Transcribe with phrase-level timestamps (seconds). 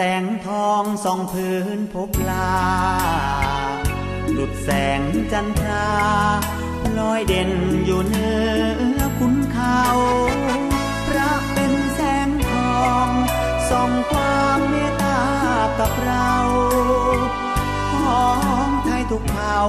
[0.00, 2.52] แสงทองส่องพื้นพบลา
[4.32, 5.00] หลุดแสง
[5.32, 5.90] จันทรา
[6.98, 7.50] ลอยเด่น
[7.84, 8.38] อยู่เนื้
[8.98, 9.82] อคุณเขา
[11.06, 12.50] พระเป็นแสงท
[12.80, 13.08] อง
[13.70, 15.20] ส่องความเมตตา
[15.78, 16.34] กับเรา
[17.92, 18.26] ขอ
[18.66, 19.60] งไทยทุกเผ่า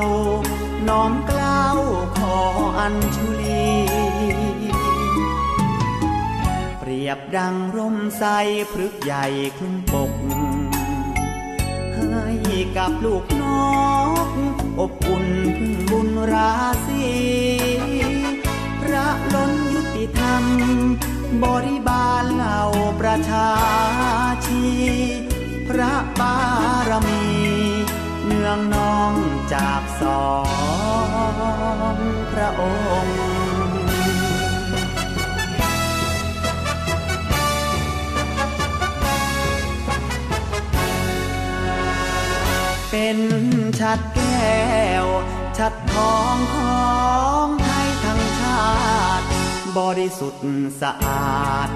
[0.88, 1.78] น้อมกล้าว
[2.18, 2.38] ขอ
[2.80, 3.70] อัญชุลี
[6.90, 8.24] รียบดังร่มใส
[8.72, 9.26] พฤกใหญ่
[9.58, 10.12] คลุมปก
[12.00, 13.44] ให้กับลูกน
[14.26, 14.28] ก
[14.80, 15.26] อบอุ่น
[15.58, 16.54] พึ่งบุญรา
[16.86, 17.06] ศี
[18.82, 20.44] พระล้นยุติธรรม
[21.44, 22.62] บริบาลเหล่า
[23.00, 23.50] ประชา
[24.46, 24.66] ชี
[25.68, 26.36] พระบา
[26.90, 27.24] รมี
[28.26, 29.14] เนืองนอง
[29.54, 30.28] จากสอ
[31.94, 31.96] ง
[32.32, 32.64] พระอ
[33.04, 33.39] งค์
[42.92, 43.20] เป็น
[43.80, 44.60] ชัดแก้
[45.04, 45.06] ว
[45.58, 46.88] ชัดทองขอ
[47.46, 48.68] งไทยทั้งชา
[49.20, 49.26] ติ
[49.78, 50.44] บริสุทธิ์
[50.82, 51.70] สะอาด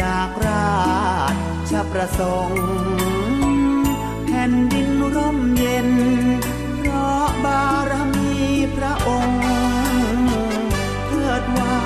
[0.00, 0.78] จากรา
[1.70, 2.64] ชประสงค์
[4.26, 5.90] แผ่นดินร่มเย็น
[6.78, 8.32] เพราะบารมี
[8.76, 9.40] พระองค์
[11.06, 11.78] เทิดไว้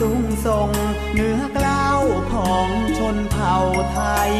[0.00, 0.70] สูงส่ง
[1.12, 3.56] เหนือกล้าวของชนเผ่า
[3.92, 4.00] ไท
[4.30, 4.32] ย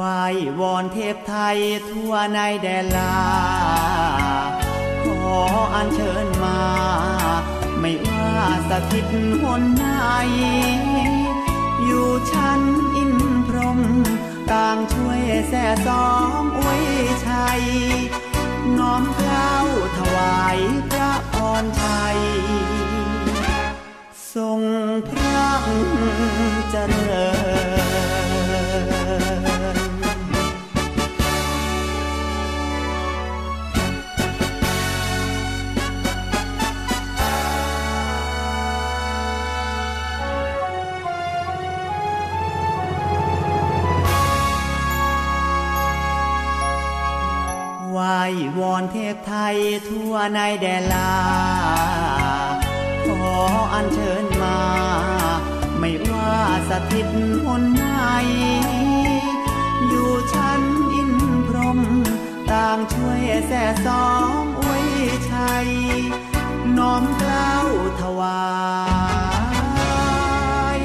[0.00, 0.08] ไหว
[0.60, 1.58] วอนเทพไทย
[1.90, 3.18] ทั่วในแดนลา
[5.04, 5.38] ขอ
[5.74, 6.60] อัญเชิญมา
[7.80, 8.32] ไม่ว่า
[8.68, 9.06] สถิต
[9.42, 9.84] หนไหน
[11.84, 12.60] อยู่ชั้น
[12.96, 13.14] อิน
[13.46, 13.80] พรม
[14.50, 16.08] ต่างช่วยแส่สอ
[16.38, 16.84] งอวย
[17.26, 17.62] ชัย
[18.78, 19.54] น้อมเกล้า
[19.98, 20.58] ถวาย
[20.90, 22.18] พระพรชัย
[24.34, 24.60] ทรง
[25.08, 25.48] พระ
[26.70, 27.26] เจริ
[27.96, 27.97] ย
[48.58, 49.56] วอนเทพไทย
[49.88, 51.14] ทั่วในแดนลา
[53.06, 53.34] ขอ
[53.72, 54.58] อัญเชิญมา
[55.78, 56.34] ไม่ว่า
[56.68, 57.08] สถิต
[57.44, 57.84] หนไหน
[59.88, 60.62] อยู่ชั้น
[60.94, 61.12] อิน
[61.46, 61.80] พรม
[62.50, 64.08] ต่างช่วยแส่สอ
[64.38, 64.86] งอวย
[65.32, 65.68] ชัย
[66.78, 67.66] น้อมกล้าว
[68.00, 68.40] ถวา
[70.78, 70.80] ย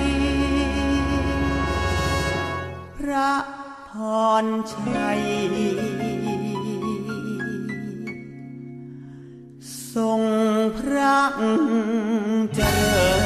[2.98, 3.34] พระ
[3.90, 3.92] พ
[4.44, 5.22] รชัย
[9.96, 10.22] ทรง
[10.78, 11.20] พระ
[12.54, 13.23] เจริญ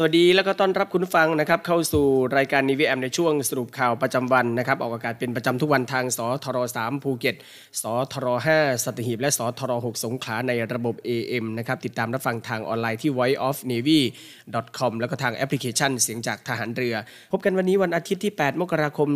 [0.00, 2.06] สวัสดีแล้วก็ต้อนรับคุณฟังนะครับเข้าสู่
[2.36, 7.36] รายการนีวีแอมในช่วงสรุปข่าวประจำวันนะครับออกอากาศเป็นประจำทุกวันทางสทร3ภูเก็ต
[7.82, 16.94] สทร5สัตหีบและสทร6สงขลาในระบบ AM นะครับติดตามรับฟังทางออนไลน์ที่ voiceofnavy.com แล้วก็ทางแอปพลิเคชันเสียงจากทหารเรือ
[17.32, 19.08] พบกันวันนี้วันอาทิตย์ที่ 8 มกราคม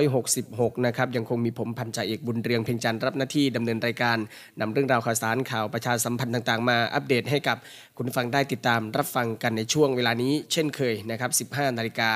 [0.00, 4.18] 2566 นะครับยังคงมีผมพันจ่าเอกบุญเรืองเพ็งจันทร์รับหน้าที่ดำเนินรายการ
[4.60, 7.56] นำเรื่องราวข่าวสารข่าวประชาสัมพันธ์ต่างๆ มาอัปเดตให้กับ
[7.96, 12.10] คุณฟังได้ติดตามรับฟังกันในช่วงวงเวลานี้เช่นเคยนะครับ 15 นาฬิกา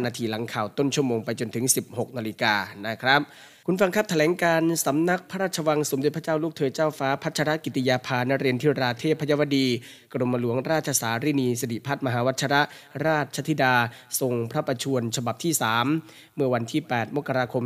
[0.00, 2.54] 5 นาทีหลังข่าวต้นชั่วโมงไปจนถึง 16 นาฬิกา
[2.86, 3.22] นะครับ
[3.68, 9.66] คุณฟังครับแถลงการสำนักพระราชวังสมเด็จพระเจ้าลูกเธอเจ้าฟ้าพัชรกิติยาภานเรนทิราเทพยวดี
[10.12, 12.62] กรมหลวงราชสารินีสิริพัฒมหาวัชระ
[13.06, 13.74] ราชธิดา
[14.20, 15.52] ทรงพระประชวรฉบับที่
[15.94, 17.64] 3 เมื่อวันที่ 8 มกราคม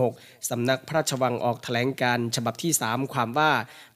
[0.00, 3.52] 2566 สำนักพระราชวังออกแถลงการฉบับที่ 3 ความว่า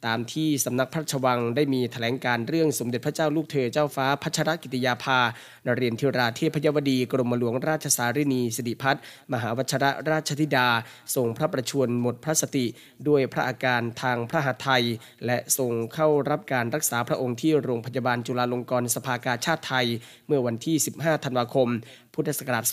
[0.07, 5.21] ตามที่สำนักพระราชวังได้มีแถลงการเรื่องสมเด็จพระเจ้าลูกเธอเจ้าฟ้าพัชรกิติยาภา
[5.67, 9.03] นเรนทิราเทพยวดี กรมหลวงราชสารินีสิริพัฒน์
[9.33, 10.69] มหาวัชระราชธิดา
[11.15, 12.67] ทรงพระประชวรหมดพระสติ
[13.09, 14.85] ด้วยพระอาการทางพระหัตถ์ไทย
[15.27, 19.87] และทรงเข้ารับการรักษาพระองค์ที่โรงพยาบาลจุฬาลงกรณ์สภากาชาติไทย
[20.27, 21.69] เมื่อวันที่ 15 ธันวาคม
[22.15, 22.65] พุทธศักราช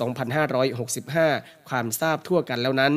[0.80, 2.94] 2565 ความทราบทั่วกันแล้วนั้น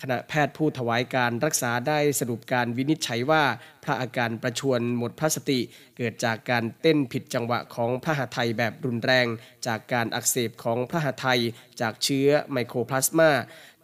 [0.00, 3.42] คณะแพทย์ผู้ถวายการรักษาได้สรุปการวินิจฉัยว่า
[3.84, 5.60] พระอาการประชวรหมดพระสติ
[5.96, 9.26] เกิดจากการเต้นผิดจังหวะของพระหัตถ์ไทยแบบรุนแรง
[9.66, 11.40] จากการอักเสบของพระหัตถ์ไทย
[11.80, 13.30] จากเชื้อไมโครพลาสมา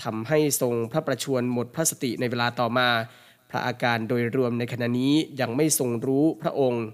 [0.04, 2.88] ทำให้ทรงพระประชวรหมดพระสติในเวลาต่อมา
[3.50, 6.84] พระอาการโดยรวมในขณะนี้ยังไม่ทรงรู้พระองค์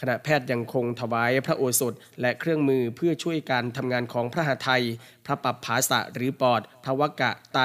[0.00, 4.84] คณะแพทย์ยังคงถวายพระโอสถและเครื่องมือเพื่อช่วยการทำงานของพระหาไทย
[5.26, 7.60] พระปับภาษะหรือปอดพระวกะไต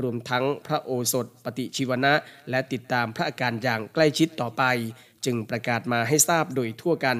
[0.00, 2.14] รวมทั้งพระโอสถ ปฏิชีวนะ
[2.50, 4.62] และติดตามพระอาการอย่างใกล้ชิดต่อไป
[5.24, 7.18] จึงประกาศมาให้ทราบโดยทั่วกัน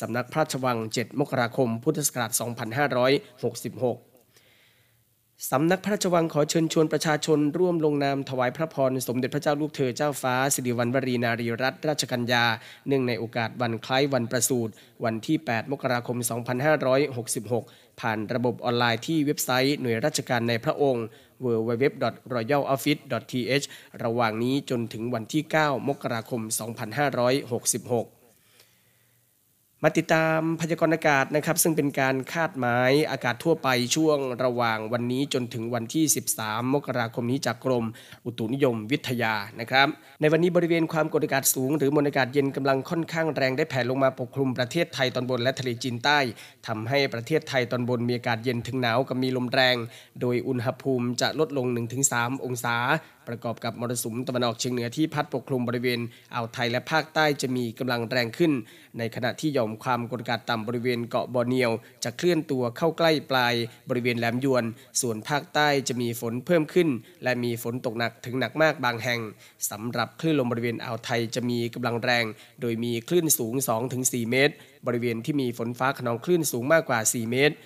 [0.00, 4.15] สำนักพระราชวัง 7 มกราคม พุทธศักราช 2566
[5.50, 12.44] สำนักพระราชวังขอเชิญชวนประชาชนร่วมลงนามถวายพระพร สมเด็จพระเจ้าลูกเธอเจ้าฟ้า สิริวัณวรีนารีรัตนราชกัญญา
[12.88, 14.72] เนื่องในโอกาสวันคล้ายวันประสูติ
[15.04, 16.16] วันที่ 8 มกราคม
[16.88, 21.04] 2566 ผ่านระบบออนไลน์ที่เว็บไซต์หน่วยราชการในพระองค์
[21.44, 23.66] www.royaloffice.th
[24.04, 26.40] ระหว่างนี้จนถึงวันที่ 9 มกราคม
[27.66, 28.25] 2566
[29.88, 36.04] มาติดตามพยากรณ์อากาศนะครับ ซึ่งเป็นการคาดหมายอากาศทั่วไปช่วงระหว่างวันนี้จนถึงวันที่
[36.38, 37.84] 13 มกราคมนี้จากกรม
[38.26, 39.88] อุตุนิยมวิทยานะครับ
[40.20, 46.18] ในวันนี้บริเวณความกดอากาศสูง หรือมวลอากาศเย็นกำลังค่อนข้างแรงได้แผ่ลงมาปกคลุมประเทศไทยตอนบนและทะเลจีนใต้
[46.66, 49.76] ทำให้ประเทศไทยตอนบนมีอากาศเย็นถึงหนาวกับมีลมแรง
[50.20, 51.66] โดยอุณหภูมิจะลดลง
[52.06, 52.76] 1-3 องศา
[53.28, 56.00] ประกอบกับมรสุมตะวันออกเฉียงเหนือที่พัดปกคลุมบริเวณ
[56.34, 58.52] อ่าวไทยและภาคใต้จะมีกำลังแรงขึ้น
[58.98, 61.70] ในขณะที่หย่อมความกดอากาศต่ำบริเวณเกาะบอร์เนียว
[62.04, 63.54] จะเคลื่อนตัวเข้าใกล้ปลาย
[63.88, 64.64] บริเวณแหลมยวน
[65.00, 66.88] ส่วนภาคใต้จะมีฝนเพิ่มขึ้น
[67.22, 69.20] และมีฝนตกหนักถึงหนักมากบางแห่ง
[69.70, 72.24] สำหรับคลื่นลมบริเวณอ่าวไทยจะมีกำลังแรง
[72.60, 73.54] โดยมีคลื่นสูง
[73.92, 74.54] 2-4 เมตร
[74.86, 77.56] บริเวณที่มีฝนฟ้าขนองคลื่นสูงมากกว่า 4 เมตร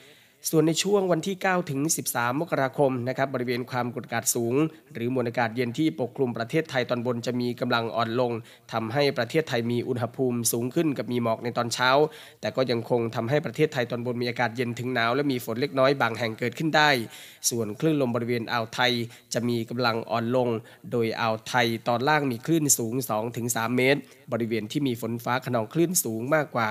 [0.49, 1.81] ส่วนในช่วงวันที่ 9 ถึง
[2.11, 4.55] 13 มกราคมนะครับบริเวณความกดอากาศสูง
[4.95, 8.33] หรือมวลอากาศเย็นที่ปกคลุมประเทศไทยตอนบนจะมีกำลังอ่อนลง
[8.73, 11.91] ทำให้ประเทศไทยมีอุณหภูมิสูงขึ้นกับมีหมอกในตอนเช้า
[12.41, 16.91] แต่ก็ยังคงทำให้ประเทศไทยตอนบนมีอากาศเย็นถึงหนาวและมีฝนเล็กน้อยบางแห่งเกิดขึ้นได้
[17.51, 18.93] ส่วนคลื่นลมบริเวณอ่าวไทย
[19.35, 20.49] จะมีกำลังอ่อนลง
[20.93, 22.95] โดยอ่าวไทยตอนล่างมีคลื่นสูง
[23.37, 24.01] 2-3 เมตร
[24.33, 26.71] บริเวณที่มีฝนฟ้าขนองคลื่นสูงมากกว่า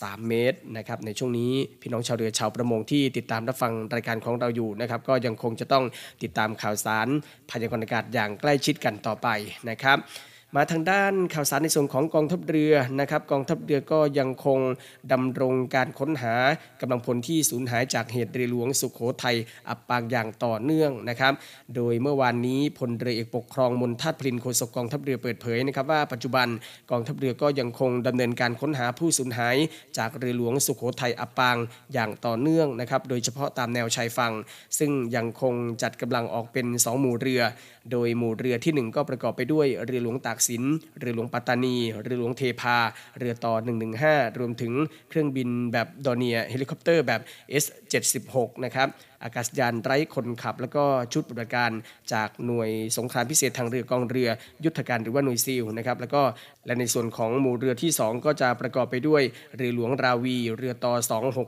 [0.00, 5.84] 3 เมตรนะครับในช่วงนี้พี่น้องชาวเรือชาวประมงที่ติดตามรับฟังรายการของเราอยู่นะครับก็ยังคงจะต้อง
[6.22, 7.08] ติดตามข่าวสาร
[7.50, 9.28] พยากรณ์อากาศอย่างใกล้ชิดกันต่อไป
[9.70, 9.98] นะครับ
[10.56, 14.58] มาทางด้านข่าวสารในส่วนของกองทัพเรือนะครับกองทัพเรือก็ยังคง
[15.12, 16.34] ดำรงการค้นหา
[16.80, 19.36] กำลังพลที่สูญหายจากเหตุเรือหลวงสุโขทัย
[19.68, 21.32] อับปางอย่างต่อเนื่องนะครับ
[21.76, 26.48] โดยเมื่อวานนี้พลเรือเอกปกครองมนทัพพลินโฆษกกองทัพเรือเปิดเผยนะครับว่าปัจจุบัน
[26.90, 29.56] กองทัพเรือก็ยังคงดำเนินการค้นหาผู้สูญหาย
[29.98, 31.56] จากเรือหลวงสุโขทัยอับปาง
[31.94, 34.32] อย่างต่อเนื่องนะครับ โดยเฉพาะตามแนวชายฝั่ง
[34.78, 37.42] ซึ่งยังคงจัดกำลังออกเป็น 2 หมู่เรือ
[37.90, 40.62] โดยหมู่เรือทีหนึ่1 ก็ประกอบไปด้วยเรือหลวงตากสิน
[41.00, 42.76] เรือหลวงปัตตานี เรือหลวงเทพา
[43.18, 43.54] เรือต่อ
[43.96, 44.72] 115 รวมถึง
[45.08, 47.20] เครื่องบินแบบ Dornier เฮลิคอปเตอร์แบบ
[47.62, 48.88] S76 นะครับ
[49.24, 51.72] อากาศยานไร้คนขับ แล้วก็ชุดปฏิบัติการ
[52.12, 54.28] จากหน่วยสงครามพิเศษทางเรือกองเรือ
[54.64, 56.22] ยุทธการหรือว่าหน่วยซีลนะครับแล้วก็
[56.66, 59.22] และในส่วนของหมู่เรือที่ 2 ก็จะประกอบไปด้วย
[59.56, 60.94] เรือหลวงราวี เรือต่อ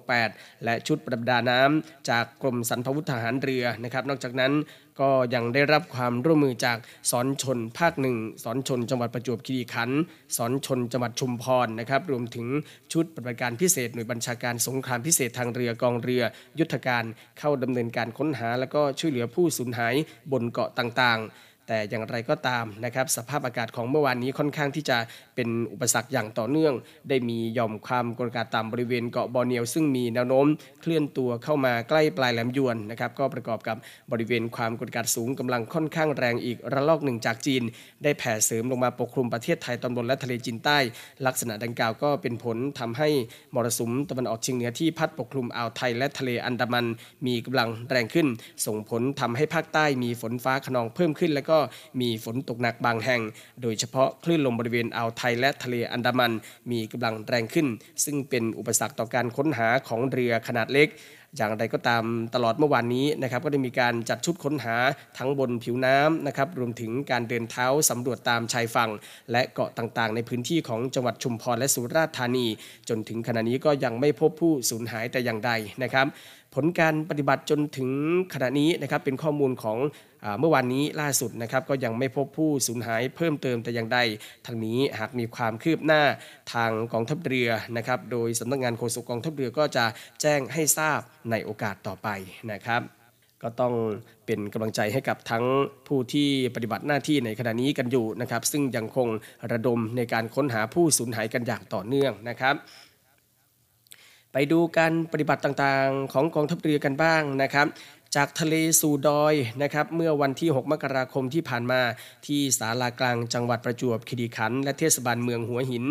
[0.05, 4.55] 268 และชุดประดาน้ำจากกรมสรรพาวุธทหารเรือนะครับ นอกจากนั้น
[5.03, 6.79] ก็ยังได้รับความร่วมมือจาก
[7.11, 10.01] สอนชนภาคหนึ่งสอนชนจังหวัดประจวบคีรีขันธ์
[10.37, 12.47] สอนชนจังหวัดชุมพรนะครับรวมถึง
[12.93, 16.23] ชุดปฏิบัติการพิเศษหน่วยบัญชาการสงครามพิเศษทางเรือกองเรือ
[16.59, 17.05] ยุทธการ
[17.39, 19.95] เข้าดำเนินการค้นหาและก็ช่วยเหลือผู้สูญหาย
[20.33, 24.99] บนเกาะต่างๆ แต่อย่างไรก็ตามนะครับสภาพอากาศของเมื่อวานนี้ค่อนข้างที่จะ
[25.35, 26.75] เป็นอุปสรรคอย่างต่อเนื่อง
[27.09, 30.47] ได้มีย่อมความกดอากาศต่ำบริเวณเกาะบอร์เนียวซึ่งมีแนวโน้ม
[30.81, 33.77] เคลื่อนตัวเข้ามาใกล้ปลายแหลมยวนนะครับก็ประกอบกับ
[34.13, 37.63] บริเวณความกดอากาศสูงกำลังค่อนข้างแรงอีกระลอกหนึ่งจากจีน
[38.03, 40.79] ได้แผ่เสริมลงมาปกคลุมประเทศไทยตอนบนและทะเลจีนใต้
[41.27, 43.09] ลักษณะดังกล่าวก็เป็นผลทำให้
[43.55, 46.87] มรสุมตะวันออกเฉียงเหนือที่พัดปกคลุมอ่าวไทยและทะเลอันดามัน
[47.27, 48.27] มีกำลังแรงขึ้น
[48.67, 51.54] ส่งผลทำให้ภาคใต้มีฝนฟ้าขนองเพิ่มขึ้นและก็
[52.01, 53.23] มีฝนตกหนักบางแห่ง
[53.63, 56.33] โดยเฉพาะคลื่นลมบริเวณอ่าวไทยและทะเลอันดามัน
[56.71, 57.67] มีกำลังแรงขึ้น
[58.05, 60.91] ซึ่งเป็นอุปสรรคต่อการค้นหาของเรือขนาดเล็ก
[61.39, 64.77] อย่างไรก็ตามตลอดเมื่อวานนี้นะครับก็ได้มีการจัดชุดค้นหา
[65.19, 68.91] ทั้งบนผิวน้ำนะครับรวมถึงการเดินเท้าสำรวจตามชายฝั่ง
[69.33, 72.47] และเกาะต่างๆ ในพื้นที่ของจังหวัดชุมพรและสุราษฎร์ธานี
[72.89, 75.51] จนถึงขณะนี้ก็ยังไม่พบผู้สูญหายแต่อย่างใด
[75.83, 76.07] นะครับ
[76.55, 77.91] ผลการปฏิบัติจนถึง
[78.35, 79.79] ขณะนี้นะครับเป็นข้อมูลของ
[80.41, 83.99] เมื่อวานนี้ล่าสุดนะครับก็ยังไม่พบผู้สูญหายเพิ่มเติมแต่อย่างใด
[84.47, 86.03] ทางนี้หากมีความคืบหน้า
[86.55, 89.85] ทางกองทัพเรือนะครับโดยสำนักงานโฆษกกองทัพเรือก็จะ
[90.21, 92.09] แจ้งให้ทราบในโอกาสต่อไป
[92.53, 92.83] นะครับ
[93.43, 93.75] ก็ต้อง
[94.27, 95.45] เป็นกำลังใจให้กับทั้ง
[95.89, 99.09] ผู้ที่ปฏิบัติหน้าที่ในขณะนี้กันอยู่นะครับ ซึ่งยังคง
[99.53, 102.55] ระดมในการค้นหาผู้สูญหายกันอย่างต่อเนื่องนะครับ
[104.37, 107.67] ไปดูการปฏิบัติต่างๆ ของกองทัพเรือกันบ้างนะครับ
[108.17, 111.81] จากทะเลสู่ดอยนะครับเมื่อวันที่ 6 มกราคมที่ผ่านมา
[112.27, 115.85] ที่ศาลากลางจังหวัดประจวบคีรีขันธ์และเทศบาลเมืองหัวหิน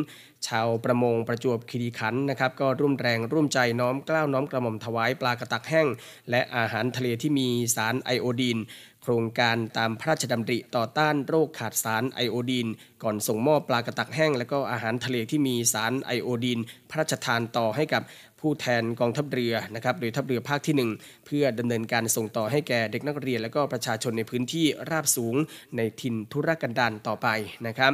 [0.47, 5.87] ชาวประมงประจวบคีรีขันธ์นะครับก็ร่วมแรงร่วมใจน้อมกล้าวน้อมกระหม่อมถวายปลากระตักแห้ง
[6.29, 8.59] และอาหารทะเลที่มีสารไอโอดีน
[9.03, 12.67] โครงการตามพระราชดำริต่อต้านโรคขาดสารไอโอดีน
[13.03, 16.59] ก่อนส่งมอบปลากระตักแห้ง และก็อาหารทะเลที่มีสารไอโอดีน
[16.89, 18.03] พระราชทานต่อให้กับ
[18.43, 25.35] ผู้แทนกองทัพเรือนะครับโดยทัพเรือภาคที่ 1 เพื่อดำเนินการส่งต่อให้แก่เด็กนักเรียน และก็ประชาชนในพื้นที่ราบสูง
[25.77, 27.27] ในถิ่นทุรกันดารต่อไป
[27.67, 27.91] นะครับ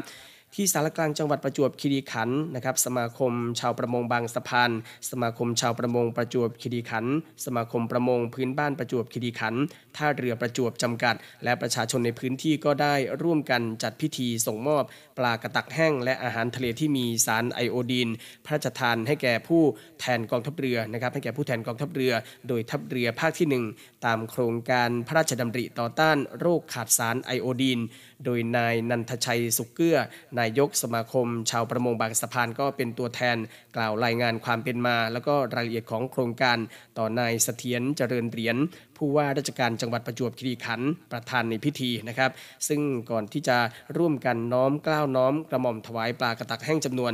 [0.56, 4.72] ที่สารกลางจังหวัดประจวบคีรีขันธ์นะครับสมาคมชาวประมงบางสะพาน
[5.10, 7.14] สมาคมชาวประมงประจวบคีรีขันธ์
[7.46, 9.62] สมาคมประมงพื้นบ้านประจวบคีรีขันธ์
[9.98, 14.84] ท่าเรือประจวบจำกัด และประชาชนในพื้นที่ก็ได้ร่วมกันจัดพิธีส่งมอบ
[15.18, 18.10] ปลากระตักแห้ง และอาหารทะเลที่มีสารไอโอดีน
[18.46, 19.62] พระราชทานให้แก่ผู้
[20.00, 22.14] แทนกองทัพเรือนะครับให้แก่ผู้แทนกองทัพเรือ
[22.48, 23.48] โดยทัพเรือภาคที่
[23.80, 27.80] 1 ตามโครงการพระราชดำริต่อต้านโรคขาดสารไอโอดีน
[28.26, 29.98] โดยนายนันทชัยสุกเกื้อ
[30.40, 33.38] นายกสมาคม ชาวประมงบางสะพานก็เป็นตัวแทน
[33.76, 36.58] กล่าวรายงานความเป็นมา แล้วก็รายละเอียดของโครงการ
[36.98, 38.58] ต่อนายเสถียรเจริญเหรียญ
[39.00, 42.32] ผู้ว่าราชการจังหวัดประจวบคีรีขันธ์ประธานในพิธีนะครับ
[42.68, 43.58] ซึ่งก่อนที่จะ
[43.98, 47.14] ร่วมกันน้อมกล้าวน้อมกระหม่อมถวายปลากระตักแห้งจำนวน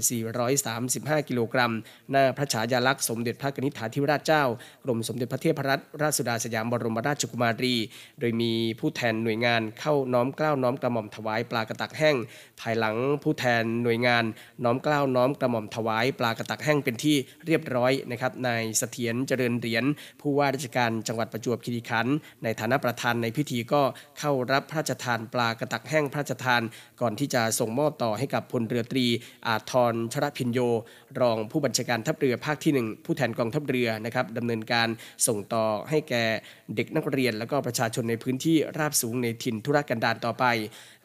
[0.00, 1.72] 3,435 กิโลกรัม
[2.10, 4.44] หน้าพระฉายาลักษณ์สมเด็จพระกนิษฐาธิราชเจ้า
[4.84, 7.74] กรมสมเด็จพระเทพรัตนราชสุดาสยามบรมราชกุมารี
[8.20, 12.16] โดยมีผู้แทนหน่วยงานเข้าน้อมกล้าวน้อมกระหม่อมถวายปลากระตักแห้ง
[12.60, 14.24] ภายหลังผู้แทนหน่วยงาน
[14.64, 19.84] น้อมกล้าวน้อมกระหม่อมถวายปลากระตักแห้งเป็นที่เรียบร้อยนะครับนายเสถียรเจริญเหรียญ
[20.20, 23.82] ผู้ว่าราชการจังหวัดประจวบคีรีขันธ์ในฐานะประธานในพิธีก็
[24.18, 26.62] เข้ารับพระราชทานปลากระตักแห้งพระราชทาน
[27.00, 29.06] ก่อนที่จะส่งมอบต่อให้กับพลเรือตรี
[29.46, 30.60] อาทรชรพินโย
[31.20, 34.88] รองผู้บัญชาการทัพเรือภาคที่ 1 ผู้แทนกองทัพเรือนะครับดำเนินการ
[35.26, 36.24] ส่งต่อให้แก่
[36.76, 40.44] เด็กนักเรียน และก็ประชาชนในพื้นที่ราบสูงในถิ่นธุรกันดารต่อไป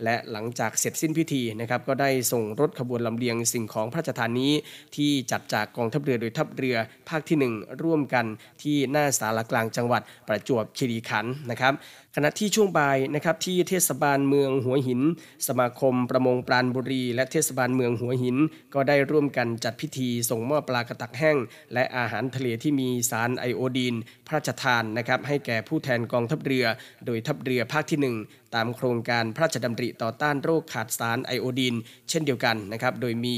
[0.04, 4.54] และหลังจากเสร็จสิ้นพิธีนะครับก็ได้ส่งรถขบวนลำเลียงสิ่งของพระราชทานนี้
[4.96, 6.78] ที่จัดจากกองทัพเรือโดยทัพเรือ
[7.10, 8.26] ภาคที่ 1 ร่วมกัน
[8.64, 11.74] ที่หน้าศาลากลางจังหวัดประจวบคีรีขันธ์นะครับ
[12.16, 15.02] ขณะที่ช่วงบ่ายนะครับที่เทศบาลเมืองหัวหิน
[15.48, 18.38] สมาคมประมงปราณบุรี และเทศบาลเมืองหัวหิน
[18.74, 21.38] ก็ได้ร่วมกันจัดพิธีส่งมอบปลากระตักแห้ง
[21.74, 23.96] และอาหารทะเลที่มีสารไอโอดีน
[24.28, 26.66] พระราชทานนะครับให้แก่ผู้แทนกองทัพเรือ
[27.06, 31.76] โดยทัพเรือภาคที่ 1 ตามโครงการพระราชดำริต่อต้านโรคขาดสารไอโอดีน
[32.10, 33.36] เช่นเดียวกันนะครับโดยมี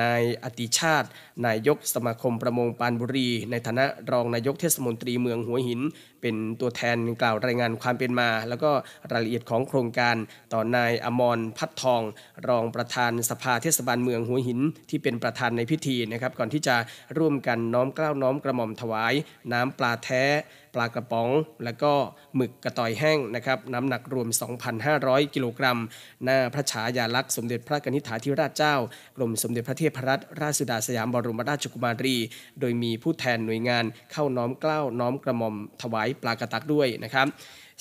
[0.00, 1.08] นายอติชาติ
[1.46, 5.80] นายกสมาคมประมงปานบุรี ในฐานะรองนายกเทศมนตรีเมืองหัวหิน
[6.20, 8.70] เป็นตัวแทนกล่าวรายงานความเป็นมา แล้วก็
[9.12, 10.16] รายละเอียดของโครงการ
[10.52, 12.02] ต่อนายอมรพัฒทอง
[12.48, 14.60] รองประธานสภาเทศบาลเมืองหัวหิน
[14.90, 16.76] ที่เป็นประธานในพิธีนะครับ ก่อนที่จะ
[17.18, 19.14] ร่วมกันน้อมเกล้าน้อมกระหม่อมถวาย
[19.52, 20.24] น้ำปลาแท้
[20.78, 21.28] ลากระป๋อง
[21.64, 21.92] และก็
[22.36, 24.28] หมึกกระต่อยแห้งนะครับน้ำหนักรวม
[24.80, 25.78] 2,500 กิโลกรัม
[26.24, 28.74] หน้าพระฉายาลักษณ์สมเด็จพระกนิษฐาธิราชเจ้า
[29.16, 32.16] กรมสมเด็จพระเทพรัตนราชสุดาสยามบรมราชกุมารี
[32.60, 37.28] โดยมีผู้แทนหน่วยงานเข้าน้อมเกล้าน้อมกระหม่อมถวายปลากระตักด้วยนะครับ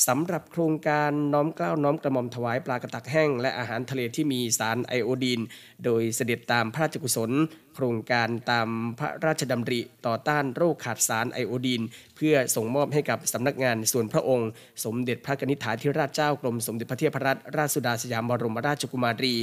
[0.08, 5.42] สำหรับโครงการน้อมเกล้าน้อมกระหม่อมถวายปลากระตักแห้ง และอาหารทะเลที่มีสารไอโอดีน
[5.86, 7.32] โดยเสด็จตามพระราชกุศล
[7.80, 8.68] โครงการตาม
[9.00, 11.82] พระราชดำริต่อต้านโรคขาดสารไอโอดีน
[12.16, 14.50] เพื่อส่งมอบให้กับสำนักงานส่วนพระองค์
[14.86, 19.36] สมเด็จพระกนิษฐาธิราชเจ้ากรมสมเด็จพระเทพรัตนราชสุดาสยามบรมราชกุมารี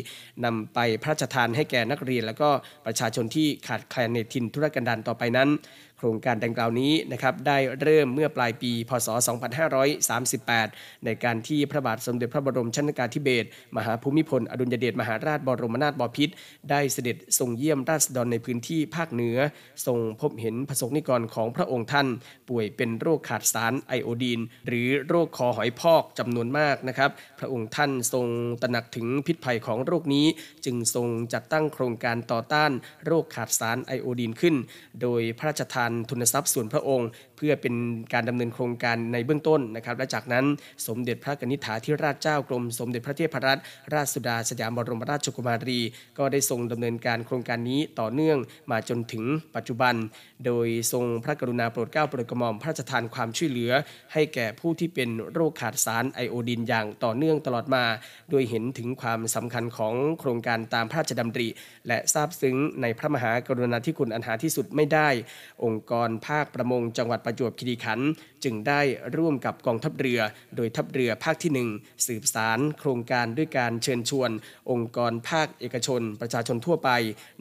[0.45, 2.51] นำไปพระราชทานให้แก่นักเรียน และก็
[2.87, 5.49] ประชาชนที่ขาดแคลนในถิ่นธุรกันดารต่อไปนั้น
[6.05, 9.09] ครงการดังกล่าวนี้นะครับได้เริ่มเมื่อปลายปี พศ
[10.27, 16.35] 2538 ในการที่พระบาทสมเด็จพระบรมชนกาธิเบศรมหาภูมิพล อดุลยเดชมหาราชบรมนาถบพิตร
[16.71, 19.39] ได้เสด็จทรงเยี่ยมราษฎรในพื้นที่ภาคเหนือ
[19.87, 22.07] ทรงพบเห็นประสบนิกรของพระองค์ท่าน
[22.49, 28.27] ป่วยเป็นโรคขาดสารไอโอดีน หรือโรคคอหอยพอกจำนวนมากนะครับ พระองค์ท่านทรง
[28.63, 30.27] ตระหนักถึงพิษภัยของโรคนี้
[30.65, 32.73] จึงทรงจัดตั้งโครงการต่อต้าน
[33.07, 34.55] โรคขาดสารไอโอดีนขึ้น
[35.03, 37.75] โดยพระราชทานทุนทรัพย์ส่วนพระองค์เพื่อเป็น
[38.13, 40.45] การดำเนินโครงการในเบื้องต้นนะครับและจากนั้น
[40.87, 43.61] สมเด็จพระกนิษฐาธิราชเจ้ากรมสมเด็จพระเทพรัตน
[43.95, 45.81] ราชสุดาสยามบรมราชกุมารี
[46.19, 48.39] ก็ได้ทรงดำเนินการโครงการนี้ต่อเนื่อง
[48.71, 49.25] มาจนถึง
[49.57, 49.95] ปัจจุบัน
[50.47, 53.73] โดยทรงพระกรุณาโปรดเกล้าโปรดกระหม่อมพระราชทานความช่วยเหลือ
[54.13, 57.85] ให้แก่ผู้ที่เป็นโรคขาดสารไอโอดีนอย่างต่อเนื่องตลอดมา
[58.31, 61.49] โดยเห็นถึงความสำคัญของโครงการตามพระราชดำริ
[61.89, 65.09] และทราบซึ้งในพระมหากรุณาธิคุณอันหาที่สุดไม่ได้
[65.65, 68.09] องค์กรภาคประมงจังหวัดประจวบคีรีขันธ์
[68.45, 68.81] จึงได้
[69.17, 70.21] ร่วมกับกองทัพเรือ
[70.57, 74.31] โดยทัพเรือภาคที่ 1 สืบสารโครงการด้วยการเชิญชวน
[74.71, 76.91] องค์กรภาคเอกชน ประชาชนทั่วไป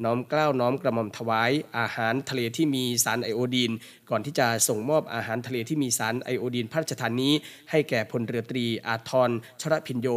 [0.04, 3.72] น้อมกล้าวน้อมกระหม่อมถวาย อาหารทะเลที่มีสารไอโอดีน
[4.10, 7.34] ก่อนที่จะส่งมอบอาหารทะเลที่มีสารไอโอดีนพระราชทานนี้
[7.72, 9.30] ให้แก่พลเรือตรีอาทร
[9.62, 10.08] ชรพินโย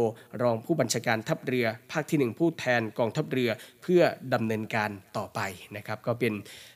[0.41, 3.49] รองผู้บัญชาการทัพเรือ ภาคที่ 1 ผู้แทนกองทัพเรือ
[3.81, 4.01] เพื่อ
[4.33, 5.39] ดำเนินการต่อไป
[5.75, 6.33] นะครับก็เป็น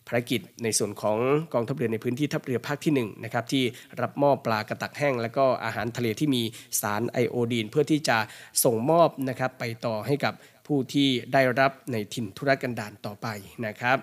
[0.08, 1.18] ภารกิจในส่วนของ
[1.54, 3.64] กองทัพเรือในพื้นที่ทัพเรือภาคที่1นะครับที่
[4.04, 6.44] รับมอบปลากระตักแห้ง และก็อาหารทะเลที่มี
[6.82, 8.18] สารไอโอดีน เพื่อที่จะ
[8.64, 10.34] ส่งมอบนะครับไปต่อให้กับ
[10.68, 13.28] ผู้ที่ได้รับในถิ่นธุรกันดารต่อไป
[13.66, 14.00] นะครับ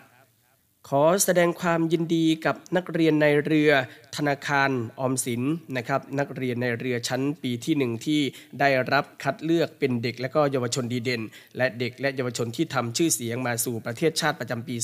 [0.88, 3.70] ขอแสดงความยินดีกับนักเรียนในเรือ
[4.16, 5.42] ธนาคารออมสิน
[5.76, 8.20] นะครับนักเรียนในเรือชั้นปีที่หนึ่งที่
[8.60, 11.22] ได้รับคัดเลือกเป็นเด็กและก็เยาวชนดีเด่น
[11.56, 14.76] และเด็กและเยาวชนที่ทำชื่อเสียงมาสู่ประเทศชาติประจำปี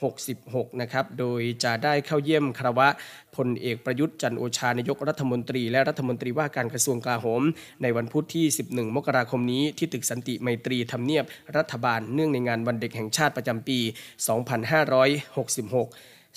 [0.00, 2.88] 2566 นะครับโดยจะได้เข้าเยี่ยมคารวะ
[3.36, 7.42] พลเอกประยุทธ์จันโอชานายกรัฐมนตรี และรัฐมนตรีว่าการกระทรวงกลาโหม
[7.82, 11.24] ในวันพุธที่ 11 มกราคมนี้ที่ตึกสันติไมตรีทำเนียบ
[11.56, 13.90] รัฐบาลเนื่องในงานวันเด็กแห่งชาติประจำปี 2566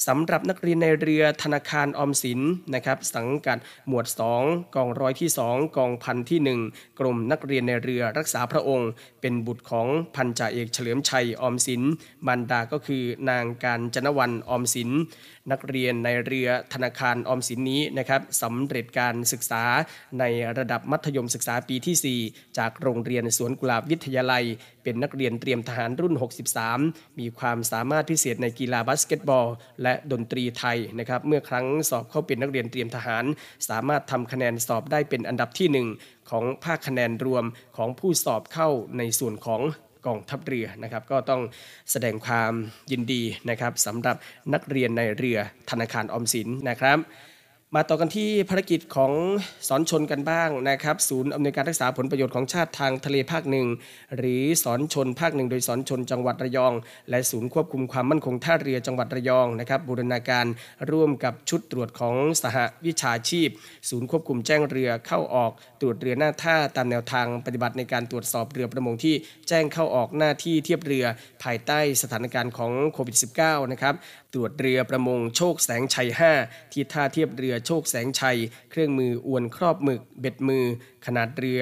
[0.07, 2.39] สำหรับนักเรียนในเรือธนาคารออมสิน
[2.73, 4.05] นะครับสังกัดหมวด
[4.41, 6.39] 2 กองร้อยที่ 2 กองพันที่
[6.71, 8.89] 1 กรมนักเรียนในเรือรักษาพระองค์
[9.21, 11.81] เป็นบุตรของพันจ่าเอกเฉลิมชัยออมสิน
[12.27, 14.89] มารดาก็คือนางการจนวันออมสิน
[15.51, 19.63] นักเรียนในเรือธนาคารออมสินนี้นะครับสำเร็จการศึกษา
[20.19, 20.23] ใน
[20.57, 24.43] ระดับมัธยมศึกษาปีที่ 4 จากโรงเรียนสวนกุหลาบวิทยาลัย
[24.83, 26.13] เป็นนักเรียนเตรียมทหารรุ่น
[26.67, 29.47] 63 มีความสามารถพิเศษในกีฬาบาสเกตบอล
[29.83, 33.25] และดนตรีไทยนะครับเมื่อครั้งสอบเข้าเป็นนักเรียนเตรียมทหาร
[33.69, 37.45] สามารถทำคะแนนสอบได้เป็นอันดับที่ 1 ของภาคคะแนนรวม
[37.77, 39.61] ของผู้สอบเข้าในส่วนของ
[40.07, 41.41] กองทัพเรือนะครับ ก็ต้อง
[41.91, 42.53] แสดงความ
[42.91, 44.15] ยินดีนะครับสำหรับ
[44.53, 45.37] นักเรียนนายเรือ
[45.69, 46.97] ธนาคารออมสินนะครับ
[47.73, 49.11] มาต่อกันที่ภารกิจของ
[49.67, 53.67] สอนชนกันบ้างนะครับ ศูนย์อำนวยการรักษาผลประโยชน์ของชาติทางทะเลภาคหนึ่ง
[54.17, 56.73] หรือสอนชนภาคหนึ่งโดยสอนชนจังหวัดระยอง
[57.09, 60.45] และศูนย์ควบคุมความมั่นคงท่าเรือจังหวัดระยองนะครับบูรณาการ
[60.91, 63.49] ร่วมกับชุดตรวจของสหวิชาชีพ
[63.89, 65.51] ศูนย์ควบคุมแจ้งเรือเข้าออก
[65.81, 69.15] ตรวจเรือหน้าท่าตามแนวทางปฏิบัติในการตรวจสอบเรือประมงที่
[69.47, 71.05] แจ้งเข้าออกหน้าที่เทียบเรือ
[71.43, 73.95] ภายใต้สถานการณ์ของโควิด -19 นะครับ
[74.35, 76.09] ตรวจเรือประมงโชคแสงชัย
[76.41, 78.37] 5 ที่ท่าเทียบเรือโชคแสงชัย
[78.71, 80.65] เครื่องมืออวนครอบหมึก เบ็ดมือ
[81.05, 81.59] ขนาดเรือ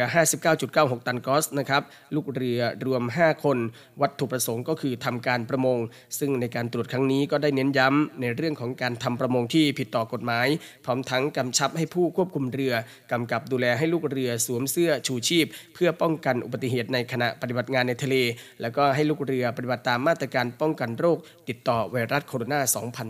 [0.52, 1.84] 59.96 ตันกอสนะครับ
[2.16, 3.58] ลูกเรือรวม 5 คน
[4.02, 5.78] วัตถุประสงค์ก็คือทำการประมง
[6.20, 10.48] ซึ่งในการตรวจครั้งนี้ก็ได้เน้นย้ำในเรื่องของการทำประมงที่ผิดต่อกฎหมาย
[10.86, 12.74] พร้อมทั้งกำชับให้ผู้ควบคุมเรือ
[13.12, 18.16] กำกับดูแลให้ลูกเรือสวมเสื้อชูชีพ เพื่อป้องกันอุบัติเหตุในขณะปฏิบัติงานในทะเล
[18.62, 21.18] แล้วก็ให้ลูกเรือปฏิบัติตามมาตรการป้องกันโรค
[21.50, 22.60] ติดต่อไวรัสโคโรนา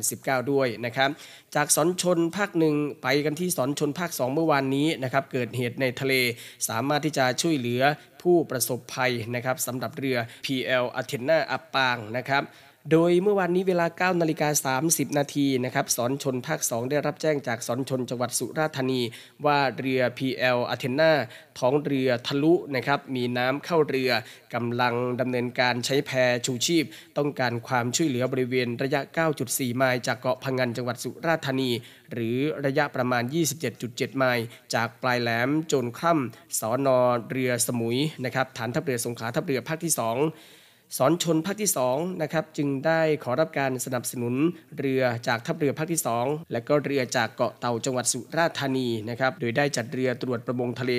[0.03, 1.09] 2019 ด้วยนะครับ
[1.55, 6.13] จากสอนชนภาคหนึ่งไปกันที่สอนชนภาค 2 เมื่อวานนี้นะครับเกิดเหตุในทะเล
[6.69, 7.81] สามารถที่จะช่วยเหลือ
[8.21, 12.43] ผู้ประสบภัยนะครับสำหรับเรือ PL Athena อับปางนะครับ
[12.91, 19.01] โดยเมื่อวานนี้เวลา9นาฬิกา30 นาทีนะครับสอนชนภาค 2 ได้รับแจ้งจากสอนชนจังหวัดสุราษฎร์ธานี
[19.45, 21.11] ว่าเรือ PL Athena
[21.59, 24.11] ท้องเรือทะลุนะครับมีน้ำเข้าเรือ
[24.53, 26.11] กำลังดำเนินการใช้แพ
[26.45, 26.85] ชูชีพ
[27.17, 29.01] ต้องการความช่วยเหลือบริเวณระยะ
[29.39, 31.71] 9.4 ไมล์จากเกาะพังงานจังหวัดสุราษฎร์ธานี
[32.11, 33.23] หรือระยะประมาณ
[33.71, 40.03] 27.7 ไมล์จากปลายแหลมโจนคร่ำสอนอเรือสมุยนะครับฐานทัพเรือสงขลาทัพเรือภาคที่ 2
[40.97, 44.33] สอนชนภาคที่2นะครับจึงได้ขอรับการสนับสนุน
[44.77, 50.91] เรือจากทัพเรือภาคที่ 2 และก็เรือจากเกาะเต่าจังหวัดสุราษฎร์ธานีนะครับโดยได้จัดเรือตรวจประมงทะเล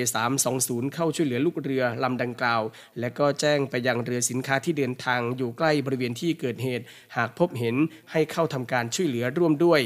[0.43, 2.61] 320 เข้าช่วยเหลือลูกเรือลำดังกล่าว
[2.99, 7.75] และก็แจ้งไปยังเรือสินค้าที่เดินทางอยู่ใกล้บริเวณที่เกิดเหตุ หากพบเห็น
[8.11, 9.81] ให้เข้าทำการช่วยเหลือร่วมด้วย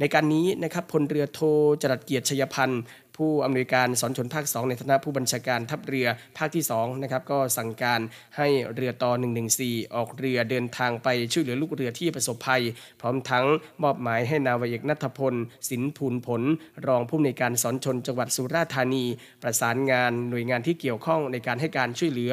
[0.00, 1.40] ในการนี้นะครับพลเรือโท
[1.82, 2.82] จรัสเกียรติชยพันธ์
[3.22, 6.06] ผู้อำนวยการสอนชนภาค 2 ในฐานะผู้บัญชาการทัพเรือ
[6.38, 8.00] ภาคที่2นะครับก็สั่งการ
[8.36, 9.12] ให้เรือต่อ
[9.52, 12.62] 114 ออกเรือเดินทางไปช่วยเหลือลูกเรือที่ประสบภัย
[13.00, 13.46] พร้อมทั้ง
[13.82, 15.34] มอบหมายให้นาวเอกนัทพล
[15.68, 16.42] สินพูนผล
[16.86, 19.04] รองผู้อำนวยการสอนชนจังหวัดสุราษฎร์ธานี
[19.42, 22.32] ประสานงานหน่วยงานที่เกี่ยวข้องในการให้การช่วยเหลือ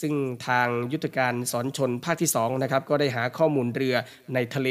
[0.00, 0.14] ซึ่ง
[0.48, 3.94] ทางยุทธการสอนชนภาคที่2นะครับก็ได้หาข้อมูลเรือ
[4.34, 4.70] ในทะเล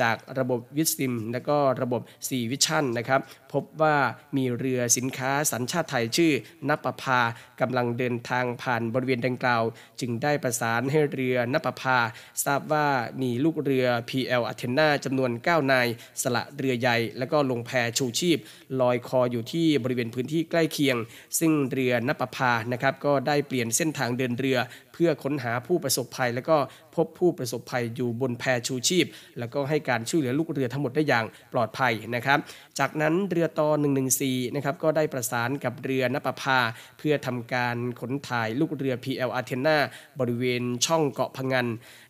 [0.00, 3.20] จากระบบวิสซิม และก็ระบบ 4 วิชั่นนะครับ
[3.52, 3.96] พบว่า
[4.36, 6.32] มีเรือสินค้าสัญชาติไทยชื่อ
[6.68, 7.20] นับประพา
[7.60, 9.62] กำลังเดินทางผ่านบริเวณดังกล่าว
[10.00, 11.98] จึงได้ประสานให้เรือนับประพา
[12.44, 12.86] ทราบว่า
[13.22, 15.86] มีลูกเรือ PL Athena จำนวน 9 นาย
[16.22, 18.38] สละเรือใหญ่ แล้วก็ลงแพชูชีพ
[18.80, 20.96] ลอยคออยู่ที่บริเวณพื้นที่ใกล้เคียง
[21.38, 26.56] ซึ่งเรือนับประพานะครับก็ได้เปลี่ยนเส้นทางเดินเรือเพื่อค้นหาผู้ประสบภัย แล้วก็
[26.96, 29.06] พบผู้ประสบภัยอยู่บนแพชูชีพ
[29.38, 32.38] แล้วก็ให้การช่วยเหลือลูกเรือทั้งหมดได้อย่างปลอดภัยนะครับ
[32.78, 33.68] จากนั้นเรือต่อ
[34.12, 36.58] 114 นะครับก็ได้ประสานกับเรือนปภา
[36.98, 39.76] เพื่อทำการขนถ่ายลูกเรือ PL Athena
[40.20, 41.66] บริเวณช่องเกาะพังงาน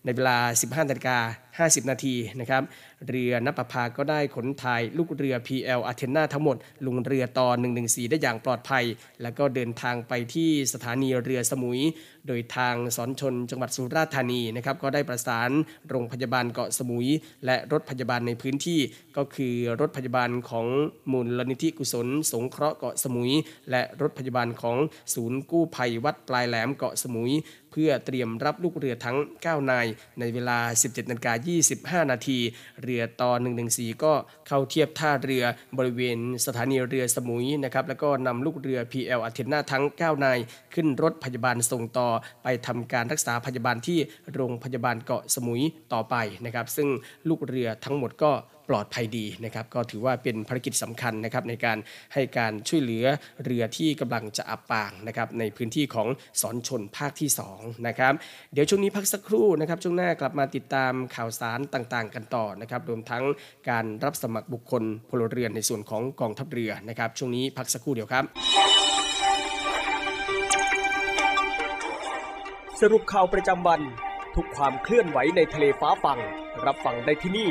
[0.08, 1.18] ในเวลา 15นาฬิกา
[1.58, 2.62] 50 นาทีนะครับ
[3.08, 7.48] เรือนปภาก็ได้ขนถ่ายลูกเรือ PL Athena ทั้งหมด ลงเรือต่อ
[7.80, 8.84] 114 ได้อย่างปลอดภัย
[9.22, 11.80] แล้วก็เดินทางไปที่สถานีเรือสมุย
[12.26, 15.50] โดยทางสอนชนจังหวัดสุราษฎร์ธานีนะครับ ก็ได้ประสาน
[15.88, 17.08] โรงพยาบาลเกาะสมุย
[17.46, 18.80] และรถพยาบาลในพื้นที่
[19.16, 20.66] ก็คือรถพยาบาลของ
[21.12, 23.32] มูลนิธิกุศล สงเคราะห์เกาะสมุย
[23.70, 24.76] และรถพยาบาลของ
[25.14, 27.32] ศูนย์กู้ภัยวัดปลายแหลมเกาะสมุย
[27.72, 29.86] เพื่อเตรียมรับลูกเรือทั้ง 9 นาย
[30.20, 31.32] ในเวลา 17นาฬิกา
[32.02, 32.38] 25 นาที
[32.82, 33.30] เรือต่อ
[33.68, 34.12] 114 ก็
[34.48, 35.44] เข้าเทียบท่าเรือ
[35.78, 40.38] บริเวณสถานีเรือสมุยนะครับแล้วก็นำลูกเรือ PL อัเทนาทั้ง 9 นาย
[40.74, 42.08] ขึ้นรถพยาบาลส่งต่อ
[42.42, 43.98] ไปทำการรักษาพยาบาลที่
[44.34, 46.88] โรงพยาบาลเกาะสมุยต่อไปนะครับซึ่ง
[47.28, 48.32] ลูกเรือทั้งหมดก็
[48.68, 51.78] ปลอดภัยดีนะครับ ก็ถือว่าเป็นภารกิจสำคัญนะครับในการ
[52.14, 53.04] ให้การช่วยเหลือ
[53.44, 56.08] เรือที่กำลังจะอับปางนะครับในพื้นที่ของ
[56.40, 57.28] สอนชนภาคที่
[57.58, 58.12] 2นะครับ
[58.52, 63.24] เดี๋ยวช่วงนี้พักสักครู่นะครับช่วงหน้ากลับมาติดตามข่าวสารต่างๆ กันต่อนะครับรวมทั้ง
[63.70, 68.24] การรับสมัครบุคคลพลเรือนในส่วนของกองทัพเรือนะครับช่วงนี้พักสักครู่เดียวครับ
[72.80, 73.80] สรุปข่าวประจำวัน
[74.36, 76.18] ทุกความเคลื่อนไหวในทะเลฟ้าฟัง
[76.66, 77.50] รับฟังได้ที่นี่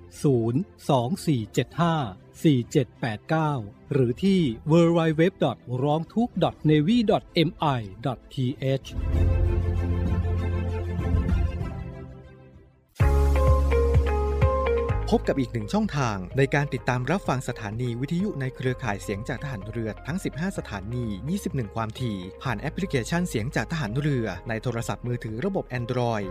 [0.19, 4.39] 02475 4789 หรือที่
[4.71, 5.23] www.
[5.83, 6.29] ร้องทุก
[6.69, 6.97] navy
[7.47, 7.81] mi
[8.61, 8.89] th
[15.15, 21.05] พบกับอีกหนึ่งช่องทางในการติดตามรับฟังสถานีวิทยุในเครือข่ายเสียงจากทหารเรือทั้ง 15 สถานี
[21.41, 26.27] 21 ความถี่ ผ่านแอปพลิเคชันเสียงจากทหารเรือในโทรศัพท์มือถือระบบ Android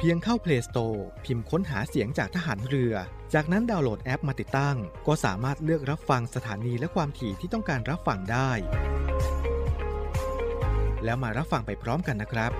[0.00, 2.94] เพียงเข้า Play Store พิมพ์ค้นหาเสียงจากทหารเรือ
[3.34, 8.50] จากนั้นดาวน์โหลดแอปมาติดตั้ง ก็สามารถเลือกรับฟังสถานีและความถี่ที่ต้องการรับฟังได้
[11.04, 12.52] แล้วมารับฟังไปพร้อมกันนะครับ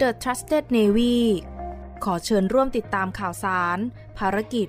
[0.00, 1.16] The Trusted Navy
[2.04, 3.78] ขอเชิญร่วมติดตามข่าวสาร
[4.18, 4.68] ภารกิจ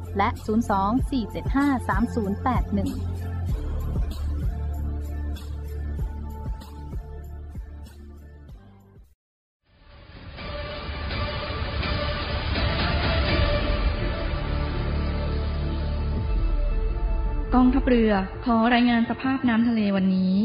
[0.17, 3.21] และ 02-475-3081
[17.55, 18.13] กองทัพเรือ
[18.45, 20.35] ขอรายงานสภาพน้ำทะเลวันนี้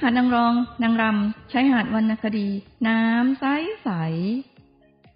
[0.00, 2.48] หาดนางรอง นางรำใช้หาดวรรณคดี
[2.88, 3.44] น้ำใส
[3.82, 3.88] ใส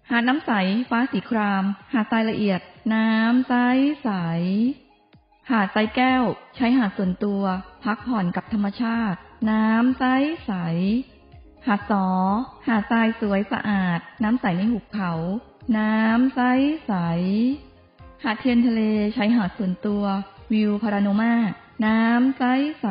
[0.09, 0.51] หาดน้ำใส
[0.89, 2.61] ฟ้าสีคราม หาดทรายละเอียด
[2.93, 3.53] น้ำใส
[4.03, 4.09] ใส
[5.49, 6.23] หาดทรายแก้ว
[6.55, 7.43] ใช้หาดส่วนตัว
[7.83, 9.17] พักผ่อนกับธรรมชาติ
[9.51, 10.03] น้ำใส
[10.45, 10.51] ใส
[11.67, 12.07] หาดสอ
[12.67, 15.11] หาดทรายสวยสะอาด น้ำใสในหุบเขา
[15.77, 16.41] น้ำใส
[16.87, 16.93] ใส
[18.23, 18.81] หาดเทียนทะเล
[19.13, 20.03] ใช้หาดส่วนตัว
[20.53, 21.33] วิวพาราโนมา
[21.85, 22.43] น้ำใส
[22.81, 22.87] ใส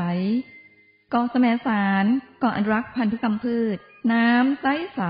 [1.10, 2.04] เกาะแสมสาร
[2.40, 3.76] เกาะอนุรักษ์พันธุกรรมพืช
[4.12, 5.00] น้ำใสใส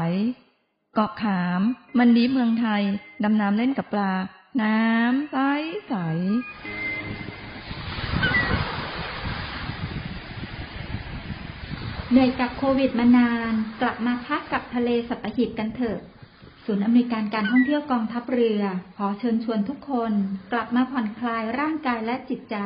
[0.94, 1.60] เกาะขาม
[1.98, 2.82] มันดีเมืองไทย
[3.24, 4.12] ดำน้ำเล่นกับปลา
[4.60, 5.36] น้ำใส
[5.86, 5.94] ใส
[12.10, 15.98] เหนื่อยกับโควิดมานาน กลับมาพักกับทะเลสัตหีบกันเถอะ
[16.64, 18.62] ศูนย์อำนวยการการท่องเที่ยวกองทัพเรือ
[18.96, 20.12] ขอเชิญชวนทุกคน
[20.52, 22.56] กลับมาผ่อนคลายร่างกายและจิตใจ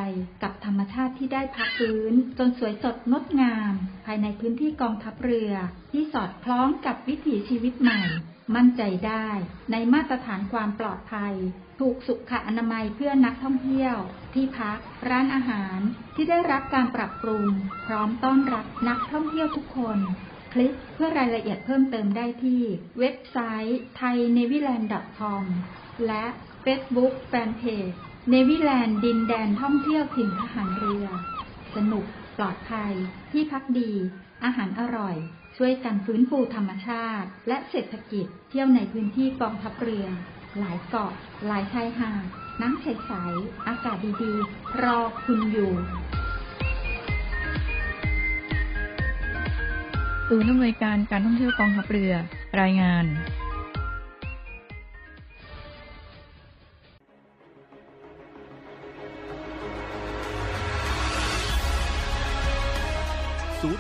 [0.43, 3.73] กับธรรมชาติที่ได้พักฟื้น จนสวยสดงดงาม
[4.05, 5.53] ภายในพื้นที่กองทัพเรือ
[5.93, 8.01] ที่สอดคล้องกับวิถีชีวิตใหม่
[8.55, 9.29] มั่นใจได้
[9.73, 11.35] ในมาตรฐานความปลอดภัย
[11.81, 13.97] ถูกสุขอนามัยเพื่อนักท่องเที่ยว
[14.35, 14.79] ที่พัก
[15.09, 15.79] ร้านอาหาร
[16.15, 17.47] ที่ได้รับการปรับปรุง
[17.87, 19.99] พร้อมต้อนรับนักท่องเที่ยวทุกคน
[20.53, 22.63] คลิกเพื่อรายละเอียดเพิ่มเติมได้ที่
[22.99, 25.45] เว็บไซต์ thainewiland.com
[26.07, 26.25] และ
[26.65, 27.97] Facebook Fanpage
[28.31, 31.07] เนวิแลนด์ดินแดนท่องเที่ยวถิ่นทหารเรือ
[31.77, 32.05] สนุก
[32.39, 32.93] ปลอดภัย
[33.33, 33.93] ที่พักดี
[34.45, 35.17] อาหารอร่อย
[35.57, 40.07] ช่วยกันฟื้นฟูธรรมชาติ และเศรษฐกิจ เที่ยวในพื้นที่กองทัพเรือ
[40.59, 41.13] หลายเกาะ
[41.47, 42.25] หลายชายหาด
[42.61, 45.73] น้ำใสๆอากาศดีๆ รอคุณอยู่
[50.29, 52.13] ศูนย์อำนวยการการท่องเที่ยวกองทัพเรือ
[52.61, 53.05] รายงาน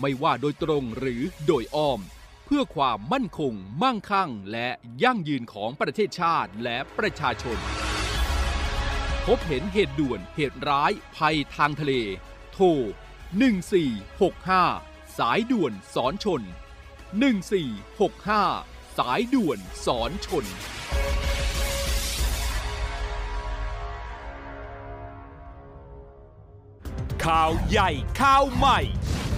[0.00, 2.00] ไม่ว่าโดยตรงหรือโดยอ้อม
[2.44, 4.68] เพื่อความมั่นคง มั่งคั่ง และ
[5.02, 7.58] ยั่งยืนของประเทศชาติและประชาชน
[9.26, 11.92] พบเห็นเหตุด่วนเหตุร้าย ภัยทางทะเล
[12.52, 12.66] โทร
[13.52, 16.42] 1465 สายด่วนสอนชน
[17.30, 20.44] 1465 สายด่วนสอนชน
[27.24, 28.80] ข่าวใหญ่ข่าวใหม่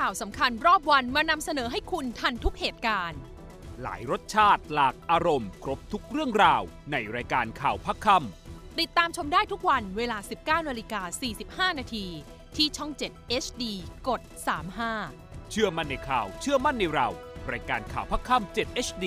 [0.00, 3.18] ข่าวสำคัญรอบวันมานำเสนอให้คุณทันทุกเหตุการณ์
[3.82, 11.02] หลายรสชาติหลากอารมณ์ ครบทุกเรื่องราว ในรายการข่าวพักคำติดตามชมได้ทุกวันเวลา 19นาฬิกา
[11.70, 12.06] 45 นาที
[12.56, 13.64] ที่ช่อง 7 HD
[14.08, 14.20] กด
[14.86, 17.08] 35 เชื่อมั่นในข่าวเชื่อมั่นในเรา
[17.52, 19.06] รายการข่าวพักค่ำ7 HD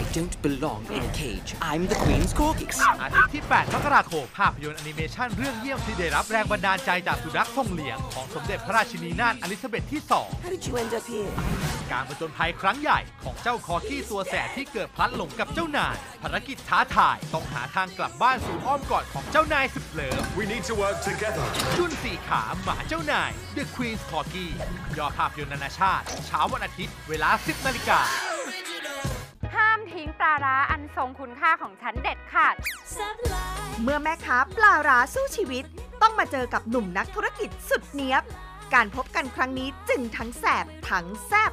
[0.00, 1.54] I don't belong in a cage.
[1.60, 2.78] I'm the Queen's Corgi.
[3.02, 10.02] อาทิตย์ที่ 8 มกราคม ภาพยนตร์แอนิเมชันเรื่องเยี่ยมที่ได้รับแรงบันดาลใจจากสุนัขทรงเลี้ยง ของสมเด็จพระราชินีนาถเอลิซาเบธที่
[10.42, 11.32] How did you end up here?
[11.62, 21.46] 2 การผจญภัยครั้งใหญ่ของเจ้าคอร์กี้ตัวแสบที่เกิดพลัดหลงกับเจ้านาย ภารกิจท้าทาย ต้องหาทางกลับบ้านสู่อ้อมกอดของเจ้านายสุดเลิฟ We need to work together.
[21.76, 24.46] จุนสี่ขาหมาเจ้านาย The Queen's Corgi
[24.98, 32.54] ยอดภาพยนตร์นานาชาติเช้าวันอาทิตย์เวลา 10นาฬิกาห้ามทิ้งปลาร้าอันทรงคุณค่าของฉันเด็ดขาด
[33.82, 35.64] เมื่อแม่ค้าปลาร้าสู้ชีวิต
[36.02, 38.22] ต้องมาเจอกับหนุ่มนักธุรกิจสุดเนี้ยบ
[38.74, 41.52] การพบกันครั้งนี้จึงทั้งแสบทั้งแซบ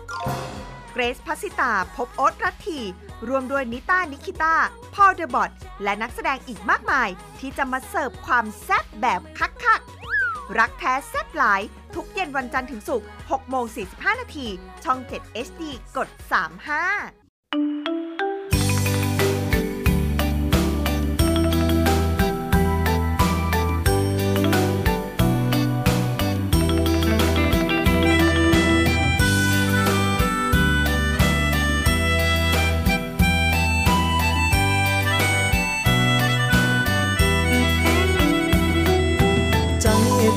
[0.92, 2.80] เกรซพัสิตา พบโอ๊ตรัตที
[3.28, 4.56] รวมด้วยนิต้า นิคิต้า
[4.94, 5.52] พอเดอะบอท
[5.84, 11.62] และนักแสดงอีกมากมาย ที่จะมาเสิร์ฟความแซบแบบคักๆรักแท้แซบหลาย
[11.96, 14.48] ทุกเย็นวันจันทร์ถึงศุกร์6โมง45 นาที
[14.84, 15.62] ช่อง 7 HD
[15.98, 16.08] กด
[16.66, 17.21] 35
[17.54, 17.56] จ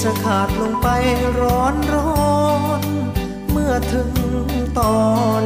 [0.04, 0.88] จะขาดลงไป
[1.40, 2.36] ร้อนร้อ
[2.80, 2.82] น
[3.50, 4.10] เมื่อถึง
[4.78, 4.98] ตอ
[5.42, 5.44] น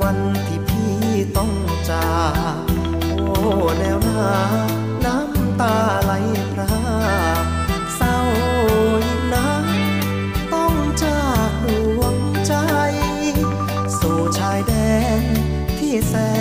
[0.00, 0.49] วันท
[3.16, 3.24] โอ้
[3.78, 4.24] แนวหน้า
[5.04, 6.12] น้ำตาไหล
[6.52, 6.74] พรา
[7.96, 8.16] เศร้า
[9.06, 9.48] ยิ่งนะ
[10.52, 11.66] ต้องจากด
[11.98, 12.54] วงใจ
[13.98, 14.72] สู่ชายแด
[15.20, 15.22] น
[15.78, 16.39] ที่แสน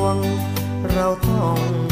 [0.00, 0.16] วง
[0.92, 1.87] เราต้อง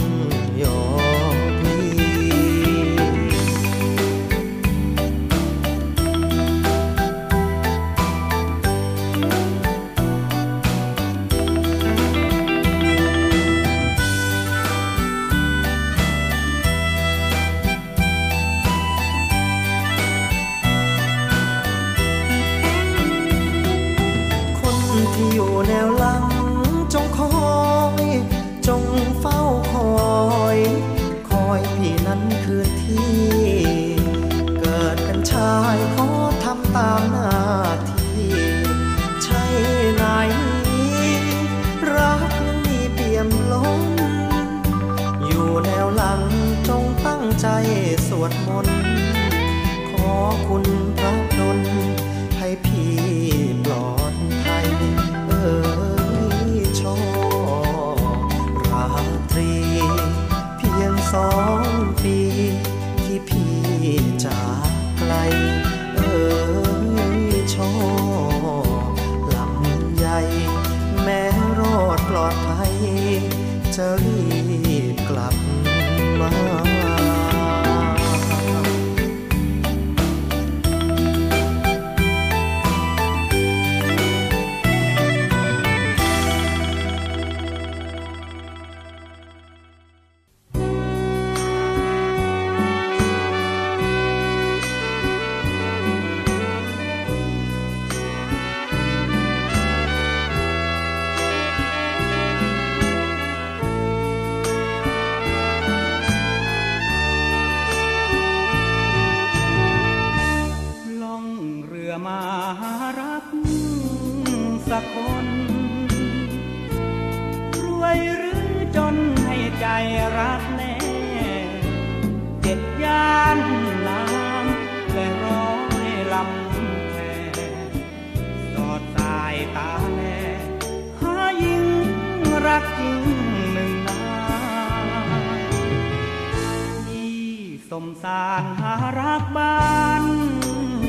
[137.83, 139.57] มสารหารักบ้า
[140.03, 140.05] น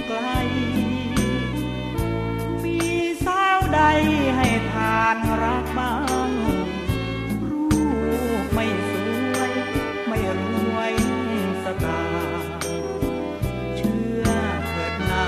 [0.07, 0.19] ไกล
[2.63, 2.79] มี
[3.25, 3.81] สาวใด
[4.35, 5.93] ให้ทานรักบ้า
[6.27, 6.31] ง
[7.49, 7.65] รู
[8.43, 8.91] ปไม่ส
[9.37, 9.51] วย
[10.07, 10.41] ไม่ร
[10.75, 10.93] วย
[11.63, 12.03] สตา
[13.75, 14.27] เชื่อ
[14.69, 15.27] เถิดนา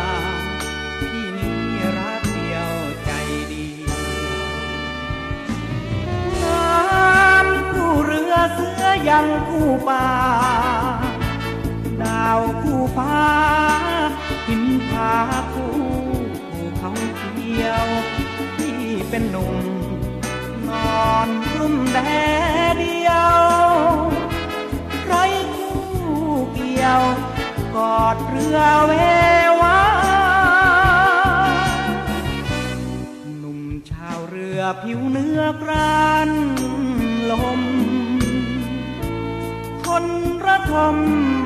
[1.00, 1.62] พี่นี้
[2.00, 2.72] รักเดียว
[3.06, 3.12] ใจ
[3.52, 3.68] ดี
[6.44, 10.08] น้ำผู้เรือเสือยังคู่ป่า
[12.96, 13.20] ฟ้า
[14.48, 15.14] หินพา
[15.54, 15.74] คู่
[16.52, 17.88] ภูเขาเขียว
[18.58, 18.80] ที่
[19.10, 19.58] เป็นหนุ่ม
[20.68, 20.70] น
[21.06, 21.98] อนรุ่มแด
[22.74, 23.70] ดเดียว
[25.06, 25.14] ไร
[25.56, 25.80] คู่
[26.54, 27.04] เกี่ยว
[27.76, 28.94] กอดเรือเว
[29.62, 29.82] วา
[33.40, 33.60] หนุ่ม
[33.90, 36.32] ชาวเรือผิวเนื้อกรัน
[37.32, 37.62] ลม
[40.50, 40.96] ระทม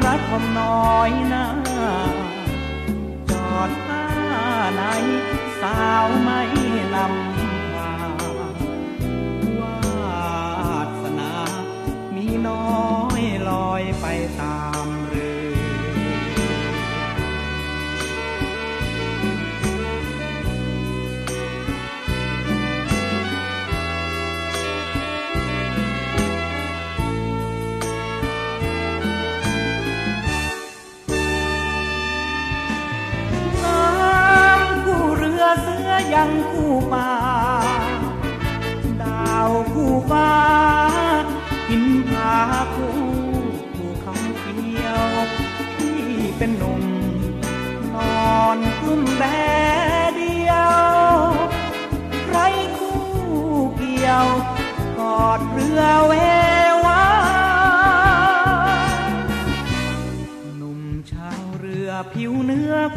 [0.05, 1.45] รักทมน้อยนะ
[3.29, 4.05] จอดหน้า
[4.75, 4.83] ใน
[5.61, 6.05] สาว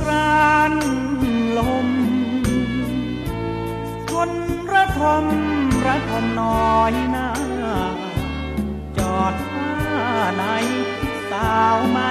[0.00, 0.72] กราน
[1.58, 1.88] ลม
[4.10, 4.30] คน
[4.72, 5.24] ระทม
[5.86, 7.28] ระทมน้อยหน้า
[8.98, 9.72] จอดท่า
[10.34, 10.42] ไหน
[11.30, 12.10] สาวไม่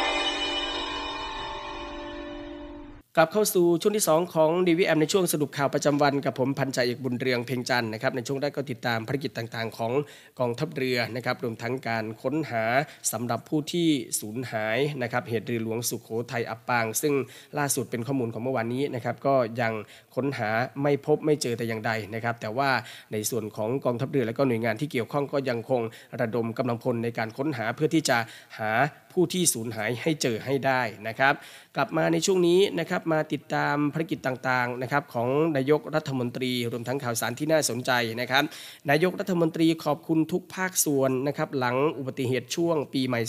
[3.17, 9.91] กลับเข้าสู่ช่วงที่ 2 ของ DVM ในช่วงสรุปข่าวประจำวันกับผมพันจ่าเอกบุญเรืองเพ่งจันทร์นะครับในช่วงแรกก็ติดตามภารกิจต่างๆ ของ
[10.39, 12.63] กองทัพเรือนะครับรวมทั้งการค้นหา
[13.11, 13.87] สำหรับผู้ที่
[14.19, 17.13] สูญหายนะครับเหตุเรือหลวงสุขโขทัยอับปาง ซึ่ง
[17.57, 19.73] ล่าสุดเป็นข้อมูลของเมื่อวานนี้นะครับก็ยัง
[20.15, 20.49] ค้นหา
[20.81, 22.69] ไม่พบไม่เจอแต่อย่างใดนะครับแต่ว่า
[23.11, 25.81] ในส่วนของกองทัพเรือและก็หน่วยงานที่เกี่ยวข้องก็ยังคง
[26.21, 28.17] ระดมกำลังพลในการค้นหาเพื่อที่จะ
[28.57, 28.71] หา
[29.13, 31.33] ผู้ที่สูญหายให้เจอให้ได้นะครับ
[31.75, 37.91] กลับมาในช่วงนี้นะครับมาติดตามภารกิจต่างๆนะครับของนายกรัฐมนตรีรวมทั้งข่าวสารที่น่าสนใจ
[38.21, 38.43] นะครับ
[38.89, 43.21] นายกรัฐมนตรีขอบคุณทุกภาคส่วนนะครับหลังอุบัติเหตุช่วงปีใหม่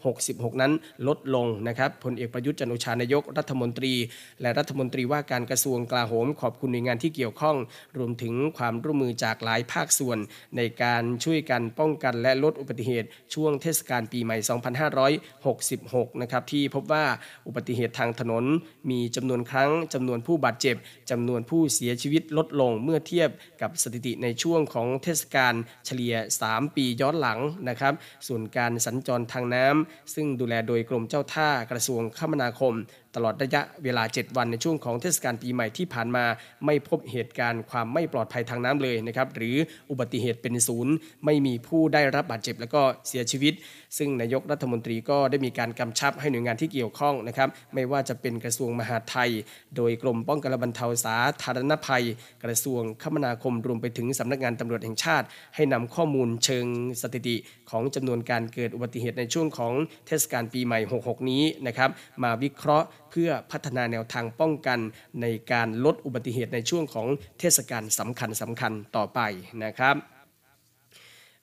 [0.00, 0.72] 2566 นั้น
[1.08, 3.94] ลดลงนะครับพลเอกประยุทธ์จันโอชานายกรัฐมนตรี
[4.40, 7.56] และรัฐมนตรีว่าการกระทรวงกลาโหม ขอบคุณหน่วยงานที่เกี่ยวข้อง
[7.98, 10.18] รวมถึงความร่วมมือจากหลายภาคส่วน
[10.56, 17.04] ในการช่วยกันป้องกันและลดอุบัติเหตุช่วงเทศกาลปีใหม่ 2 2566 นะครับที่พบว่า
[17.46, 18.44] อุบัติเหตุทางถนน
[18.90, 20.76] มีจำนวนครั้งจำนวนผู้บาดเจ็บ
[21.10, 23.30] จำนวนผู้เสียชีวิตลดลงเมื่อเทียบ
[23.62, 25.54] กับสถิติในช่วงของเทศกาล
[25.86, 26.14] เฉลี่ย
[26.44, 27.94] 3 ปีย้อนหลังนะครับ
[28.26, 32.74] ส่วนการสัญจรทางน้ำซึ่งดูแลโดยกรมเจ้าท่ากระทรวงคมนาคม
[33.16, 36.24] ตลอดระยะเวลา 7 วันในช่วงของเทศกาลปีใหม่ที่ผ่านมา
[36.66, 39.56] ไม่พบเหตุการณ์ความไม่ปลอดภัยทางน้ำเลยนะครับหรือ
[39.90, 40.92] อุบัติเหตุเป็นศูนย์
[41.24, 43.54] ไม่มีผู้ได้รับบาดเจ็บ และก็เสียชีวิต
[43.98, 49.30] ซึ่งนายกรัฐมนตรีก็ได้มีการกำชับให้หน่วยงานที่เกี่ยวข้องนะครับไม่ว่าจะเป็นกระทรวงมหาดไทย
[49.76, 52.04] โดยกรมป้องกันและบรรเทาสาธารณภัย
[52.44, 56.66] กระทรวงคมนาคมรวมไปถึงสำนักงานตำรวจแห่งชาติ ให้นำข้อมูลเชิง
[57.02, 57.36] สถิติ
[57.70, 59.72] ของจำนวนการเกิดอุบัติเหตุในช่วงของ
[60.06, 61.90] เทศกาลปีใหม่ 66 นี้นะครับ
[62.22, 64.78] มาวิเคราะห์ เพื่อพัฒนาแนวทางป้องกัน
[65.20, 67.06] ในการลดอุบัติเหตุในช่วงของ
[67.38, 69.20] เทศกาลสำคัญสำคัญต่อไป
[69.64, 69.96] นะครับ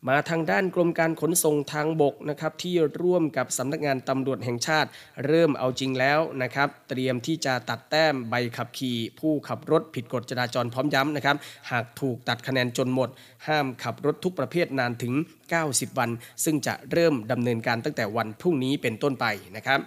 [0.07, 4.89] มาทางด้านกรมการขนส่งทางบกนะครับที่ร่วมกับสำนักงานตำรวจแห่งชาติ
[5.25, 11.37] เริ่มเอาจริงแล้วนะครับเตรียมที่จะตัดแต้มใบขับขี่ ผู้ขับรถผิดกฎจราจรพร้อมย้ำนะครับ
[11.71, 13.09] หากถูกตัดคะแนนจนหมด
[13.47, 15.13] ห้ามขับรถทุกประเภทนานถึง
[15.55, 16.09] 90 วัน
[16.43, 19.79] ซึ่งจะเริ่มดำเนินการตั้งแต่วันพรุ่งนี้เป็นต้นไปนะครับ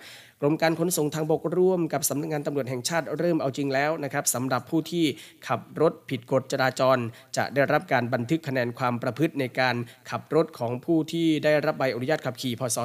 [0.43, 5.05] กรมการขนส่งทางบกร่วมกับสำนักงานตำรวจแห่งชาติเริ่มเอาจริงแล้วนะครับสำหรับผู้ที่
[5.49, 6.99] ขับรถผิดกฎจราจร
[7.37, 9.77] จะได้รับการบันทึกคะแนนความประพฤติในการ
[10.11, 12.79] ขับรถของผู้ที่ได้รับใบอนุญาตขับขี่พศ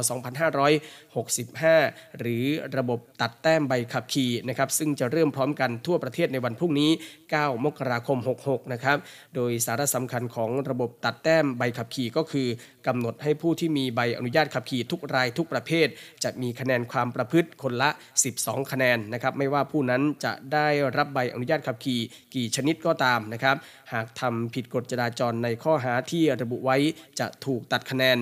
[1.65, 2.45] 2565 หรือ
[2.77, 6.91] ระบบตัดแต้มใบขับขี่นะครับซึ่งจะเริ่มพร้อมกันทั่วประเทศในวันพรุ่งนี้
[7.27, 8.97] 9 มกราคม 66 นะครับ
[9.35, 12.47] โดยสาระสำคัญของระบบตัดแต้มใบขับขี่ก็คือ
[12.87, 15.87] กำหนดให้ผู้ที่มีใบอนุญาตขับขี่ทุกรายทุกประเภท
[16.23, 17.89] จะมีคะแนนความประพฤติคนละ
[18.31, 20.67] 12 คะแนนนะครับไม่ว่าผู้นั้นจะได้
[20.97, 21.99] รับใบอนุญาตขับขี่
[22.35, 23.55] กี่ชนิดก็ตามนะครับ
[23.93, 26.77] หากทำผิดกฎจราจรในข้อหาที่ระบุไว้
[27.19, 28.17] จะถูกตัดคะแนน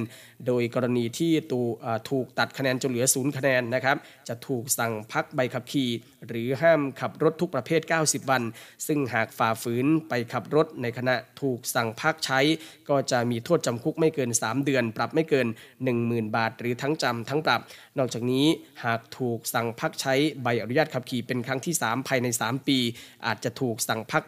[0.48, 1.62] โดยกรณีที่ตู
[2.10, 3.98] ถูกตัดคะแนนจนเหลือศูนย์คะแนนนะครับ
[4.28, 5.90] จะถูกสั่งพักใบขับขี่
[6.28, 8.44] หรือห้ามขับรถทุกประเภท 90 วัน
[8.88, 12.40] ซึ่งหากฝ่าฝืนไปขับรถในขณะถูกสั่งพักใช้
[12.90, 15.48] ก็จะมีโทษจำคุกไม่เกิน 3 เดือน ปรับไม่เกิน
[15.92, 17.62] 10,000 บาท หรือทั้งจำทั้งปรับ
[17.98, 18.46] นอกจากนี้
[18.84, 22.78] หากถูกสั่งพักใช้ใบอนุญาตขับขี่เป็นครั้งที่ 3 ภายใน 3 ปี
[23.26, 24.24] อาจจะถูกสั่งพัก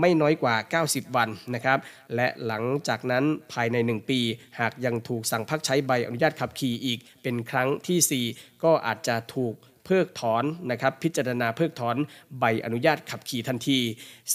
[0.00, 1.78] ไม่น้อยกว่า 90 วันนะครับ
[2.14, 4.20] และหลังจากนั้นภายใน 1 ปี
[4.60, 9.54] หากยังถูกสั่งพักใช้ใบอนุญาตขับขี่อีกเป็นครั้งทีสี่4 ก็อาจจะถูก
[9.88, 11.96] เพิกถอนนะครับพิจารณาเพิกถอน
[12.40, 13.78] ใบอนุญาตขับขี่ทันที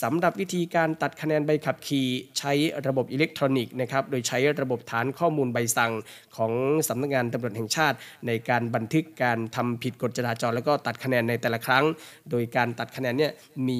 [0.02, 2.52] สำหรับวิธีการตัดคะแนนใบขับขี่ใช้
[2.88, 5.92] ระบบอิเล็กทรอนิกส์นะครับโดยใช้ระบบฐานข้อมูลใบสั่ง
[6.38, 6.52] ของ
[6.88, 7.98] สำนักงานตำรวจแห่งชาติ
[8.28, 11.84] ในการบันทึกการทำผิดกฎจราจร แล้วก็ตัดคะแนนในแต่ละครั้ง
[12.32, 13.32] โดยการตัดคะแนนเนี่ย
[13.68, 13.78] มี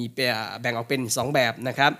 [0.60, 1.92] แบ่งออกเป็น 2 แบบนะครับ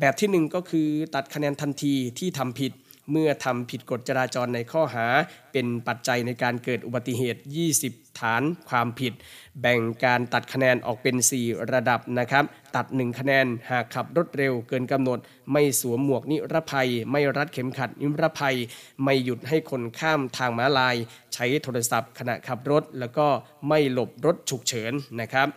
[0.00, 2.72] แบบที่ 1 ก็คือตัดคะแนนทันทีที่ทำผิด
[3.10, 5.06] เมื่อทำผิดกฎจราจรในข้อหา
[5.52, 7.40] เป็นปัจจัยในการเกิดอุบัติเหตุ
[7.80, 9.12] 20 ฐานความผิด
[9.60, 12.44] แบ่งการตัดคะแนนออกเป็น 4 ระดับนะครับ
[12.76, 15.18] ตัด 1 คะแนนหากขับรถเร็วเกินกำหนด
[15.52, 18.56] ไม่สวมหมวกนิรภัย ไม่รัดเข็มขัดนิรภัย
[19.04, 20.96] ไม่หยุดให้คนข้ามทางม้าลาย
[21.34, 23.26] ใช้โทรศัพท์ขณะขับรถ แล้วก็
[23.68, 25.48] ไม่หลบรถฉุกเฉินนะครับ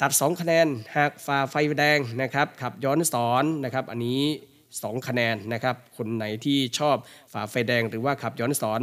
[0.00, 0.66] ตัด 2 คะแนน
[0.96, 4.22] หากฝ่าไฟแดงนะครับขับย้อนสอนนะครับ อันนี้
[4.80, 6.96] 2 คะแนนนะครับ คนไหนที่ชอบ
[7.32, 8.82] ฝ่าไฟแดงหรือว่าขับย้อนสอน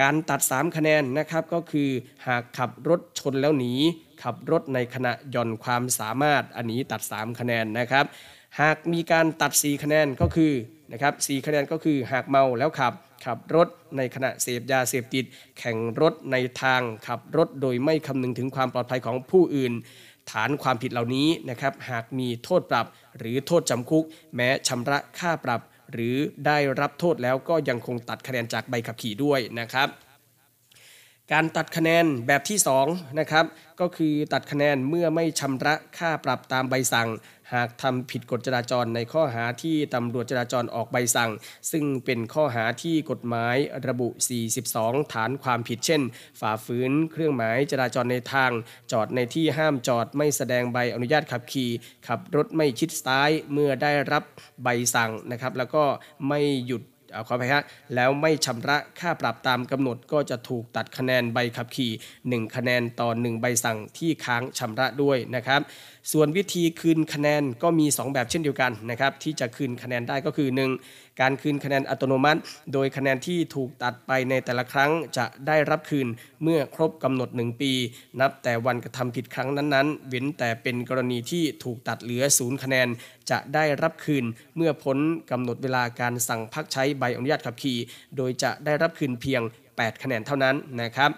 [0.00, 1.88] การตัด 3 คะแนนนะครับก็คือ
[2.26, 3.72] หากขับรถชนแล้วหนี
[4.22, 8.04] ขับรถในขณะย่อนความสามารถอันนี้ตัด 3 คะแนนนะครับ
[8.60, 10.52] หากมีการตัด 4 คะแนนก็คือ
[10.92, 15.24] นะครับ4คะแนนก็คือหากเมาแล้วขับขับรถในขณะเสพยาเสพติด
[15.58, 19.72] แข่งรถในทางขับรถโดยไม่คำนึงถึงความปลอดภัยของผู้อื่น
[20.30, 22.86] ฐานความผิดเหล่านี้นะครับหากมีโทษปรับ
[23.18, 24.04] หรือโทษจำคุก
[24.34, 25.60] แม้ชำระค่าปรับ
[25.92, 26.16] หรือ
[26.46, 29.88] ได้รับโทษแล้วก็ยังคงตัดคะแนนจากใบขับขี่ด้วยนะครับ
[31.32, 32.58] การตัดคะแนนแบบที่
[32.88, 33.44] 2นะครับ
[33.80, 37.08] ก็คือตัดคะแนนเมื่อไม่ชำระค่าปรับตามใบสั่ง
[37.52, 41.30] หากทำผิดกฎจราจรในข้อหาที่ตำรวจจราจรออกใบสั่ง
[41.70, 43.56] ซึ่งเป็นข้อหาที่กฎหมาย
[43.88, 44.08] ระบุ
[44.60, 46.02] 42 ฐานความผิดเช่น
[46.40, 48.50] ฝ่าฝืนเครื่องหมายจราจรในทาง
[48.92, 51.70] จอดในที่ห้ามจอดไม่แสดงใบอนุญาตขับขี่
[52.06, 54.24] ขับรถไม่ชิดซ้ายเมื่อได้รับ
[54.62, 55.84] ใบสั่งนะครับแล้วก็
[56.28, 56.82] ไม่หยุด
[57.12, 57.62] เอาขอไปฮะ
[57.94, 61.92] แล้วไม่ชำระค่าปรับตามกำหนดก็จะถูกตัดคะแนนใบขับขี่
[62.24, 65.60] 1 คะแนนต่อ 1 ใบสั่งที่ค้างชำระด้วยนะครับ
[66.12, 70.48] ส่วนวิธีคืนคะแนนก็มี 2 แบบเช่นเดียวกันนะครับที่จะคืนคะแนนได้ก็คือ
[70.84, 71.20] 1.
[71.20, 72.40] การคืนคะแนนอัตโนมัติ
[72.72, 76.06] โดยคะแนนที่ถูกตัดไปในแต่ละครั้งจะได้รับคืน
[76.42, 77.72] เมื่อครบกำหนด 1 ปี
[78.20, 82.88] นับแต่วันกระทำผิดครั้งนั้นๆ เว้นแต่เป็นกรณีที่ถูกตัดเหลือศูนย์คะแนน
[83.30, 84.24] จะได้รับคืน
[84.56, 84.98] เมื่อพ้น
[85.30, 87.78] กำหนดเวลาการสั่งพักใช้ใบอนุญาตขับขี่
[88.16, 89.42] โดยจะได้รับคืนเพียง
[89.72, 91.10] 8 คะแนนเท่านั้นนะครับ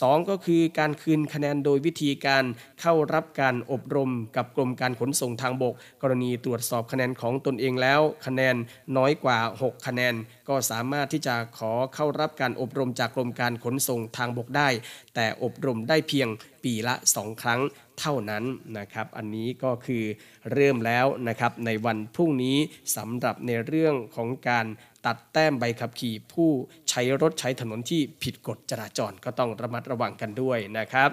[0.00, 2.44] สองก็คือการคืนคะแนนโดยวิธีการ
[2.80, 8.56] เข้ารับการอบรมกับกรมการขนส่งทางบก กรณีตรวจสอบคะแนนของตนเองแล้ว คะแนน
[8.96, 10.14] น้อยกว่า 6 คะแนน
[10.48, 14.68] ก็สามารถที่จะขอเข้ารับการอบรมจากกรมการขนส่งทางบกได้
[15.14, 16.28] แต่อบรมได้เพียง
[16.64, 17.60] ปีละ 2 ครั้ง
[18.00, 18.44] เท่านั้น
[18.78, 20.04] นะครับ อันนี้ก็คือ
[20.52, 22.56] เริ่มแล้วนะครับในวันพรุ่งนี้
[22.96, 24.66] สำหรับในเรื่องของการ
[25.06, 26.50] ตัดแต้มใบขับขี่ ผู้
[26.90, 31.10] ใช้รถใช้ถนนที่ผิดกฎจราจรก็ต้องระมัดระวังกันด้วยนะครับ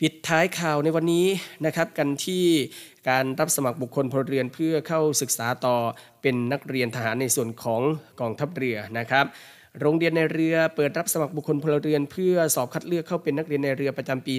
[0.00, 1.26] ปิดท้ายข่าวในวันนี้
[1.66, 2.44] นะครับกันที่
[3.08, 5.76] การรับสมัครบุคคลพลเรือนเพื่อเข้าศึกษาต่อ
[6.22, 7.82] เป็นนักเรียนทหารในส่วนของ
[8.20, 9.26] กองทัพเรือนะครับ
[9.80, 14.34] โรงเรียนในเรือเปิดรับสมัครบุคคลพลเรือน เพื่อสอบคัดเลือกเข้าเป็นนักเรียนในเรือประจำปี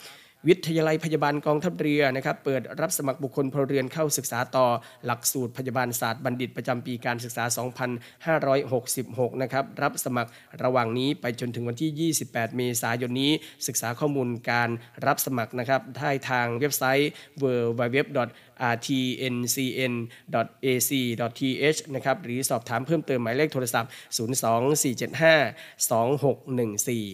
[0.49, 4.67] วิทยาลัยพยาบาลกองทัพเรือนะครับเปิดรับสมัครบุคคลพลเรือนเข้าศึกษาต่อ
[5.05, 7.45] หลักสูตรพยาบาลศาสตร์บัณฑิตประจำปีการศึกษา
[8.63, 10.31] 2566 นะครับรับสมัคร
[10.63, 13.33] ระหว่างนี้ไปจนถึงวันที่ 28 เมษายนนี้
[13.67, 14.71] ศึกษาข้อมูลการ
[15.07, 17.11] รับสมัครนะครับได้ทางเว็บไซต์
[17.43, 17.99] www
[18.73, 20.21] rtncn.ac.th
[21.95, 23.91] นะครับหรือสอบถามเพิ่มเติมหมายเลขโทรศัพท์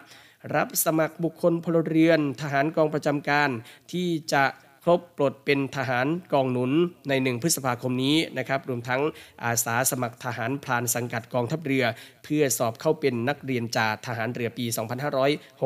[0.55, 3.49] รับสมัครบุคคลพลเรือน ทหารกองประจำการ
[3.91, 4.43] ที่จะ
[4.89, 6.71] รบปลดเป็นทหารกองหนุน
[7.09, 9.01] ใน 1 พฤษภาคมนี้นะครับรวมทั้ง
[9.43, 11.85] อาสาสมัครทหารพรานสังกัดกองทัพเรือ
[12.23, 14.65] เพื่อสอบเข้าเป็นนักเรียนจ่าทหารเรือปี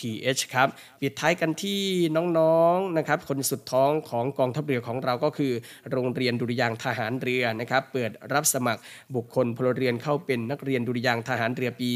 [0.00, 0.68] th ครับ
[1.00, 1.80] ปิดท้ายกันที่
[2.38, 5.52] น้องๆนะครับคนสุดท้องของกองทัพเรือของเราก็คือ
[5.90, 8.80] โรงเรียนดุริยางทหารเรือนะครับเปิดรับสมัคร
[9.14, 11.88] บุคคลพลเรือนเข้าเป็นนักเรียนดุริยางทหารเรือปี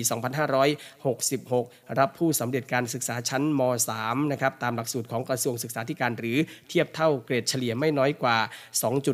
[0.96, 3.60] 2566 รับผู้สำเร็จการศึกษาชั้นม
[3.96, 6.38] .3 นะครับตามหลักสูตรของกระทรวงศึกษาธิการหรือ
[6.68, 8.38] เทียบเท่าเกรดเฉลี่ยไม่น้อยกว่า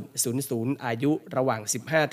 [0.04, 1.60] 2.00 อายุระหว่าง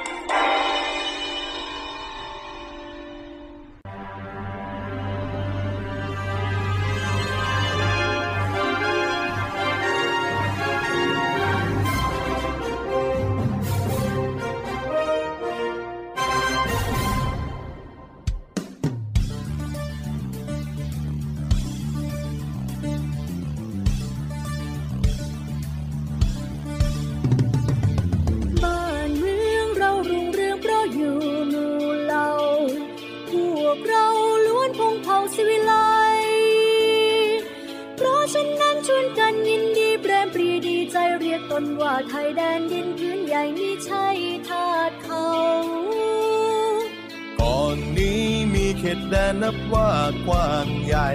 [49.43, 49.91] นับว่า
[50.26, 51.11] กว้างใหญ่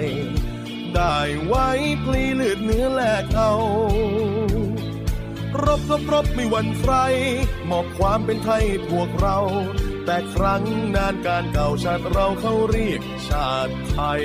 [0.94, 1.68] ได้ไว้
[2.04, 3.52] พลีเลือดเนื้อแลกเอา
[5.64, 6.94] รบรบรบไม่หวั่นใคร
[7.70, 9.38] มอบความเป็นไทยพวกเรา
[10.04, 10.62] แต่ครั้ง
[10.96, 14.24] นานการเก่าชาติเราเขาเรียกชาติไทย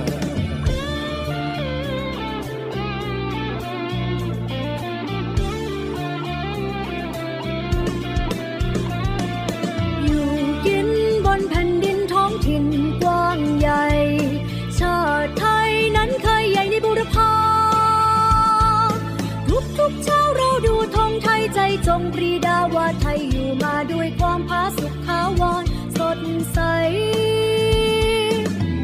[21.99, 25.63] งปรีดาว่าไทยอยู่มาด้วยความผาสุขขาวร
[25.97, 26.19] สด
[26.53, 26.59] ใส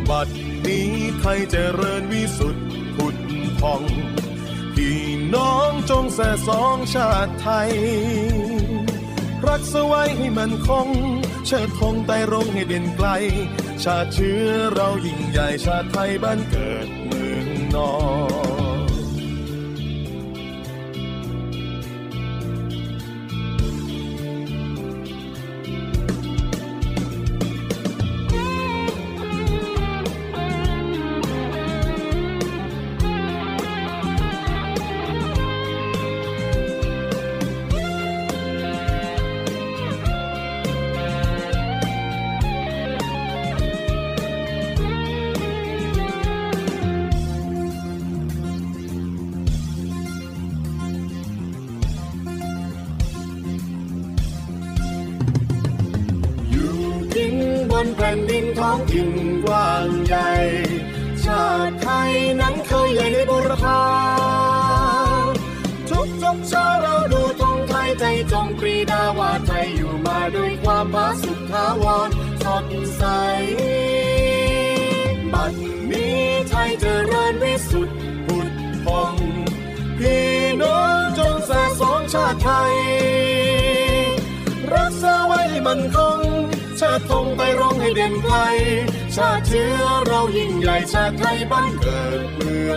[0.09, 0.27] บัด
[0.65, 0.89] นี้
[1.19, 3.15] ไทยเจริญวิสุทธิ์ผุด
[3.61, 3.83] พอง
[4.75, 5.01] พี่
[5.35, 7.71] น้องจงแส่สองชาติไทย
[9.47, 10.87] รักษาไว้ให้มันคง
[11.45, 13.07] เชิดธงไต่รงให้เด่นไกล
[13.83, 17.93] ชาติเชื้อเรายิ่งใหญ่ชาติไทยบ้านเกิดเมืองนอ
[18.36, 18.36] น
[85.67, 86.19] มันคง
[86.79, 88.35] ชาติธงไปร้องให้เด่นไกล
[89.15, 92.73] ชาติเชื้อเรายิ่งใหญ่ชาติไทยบ้านเกิดเมือ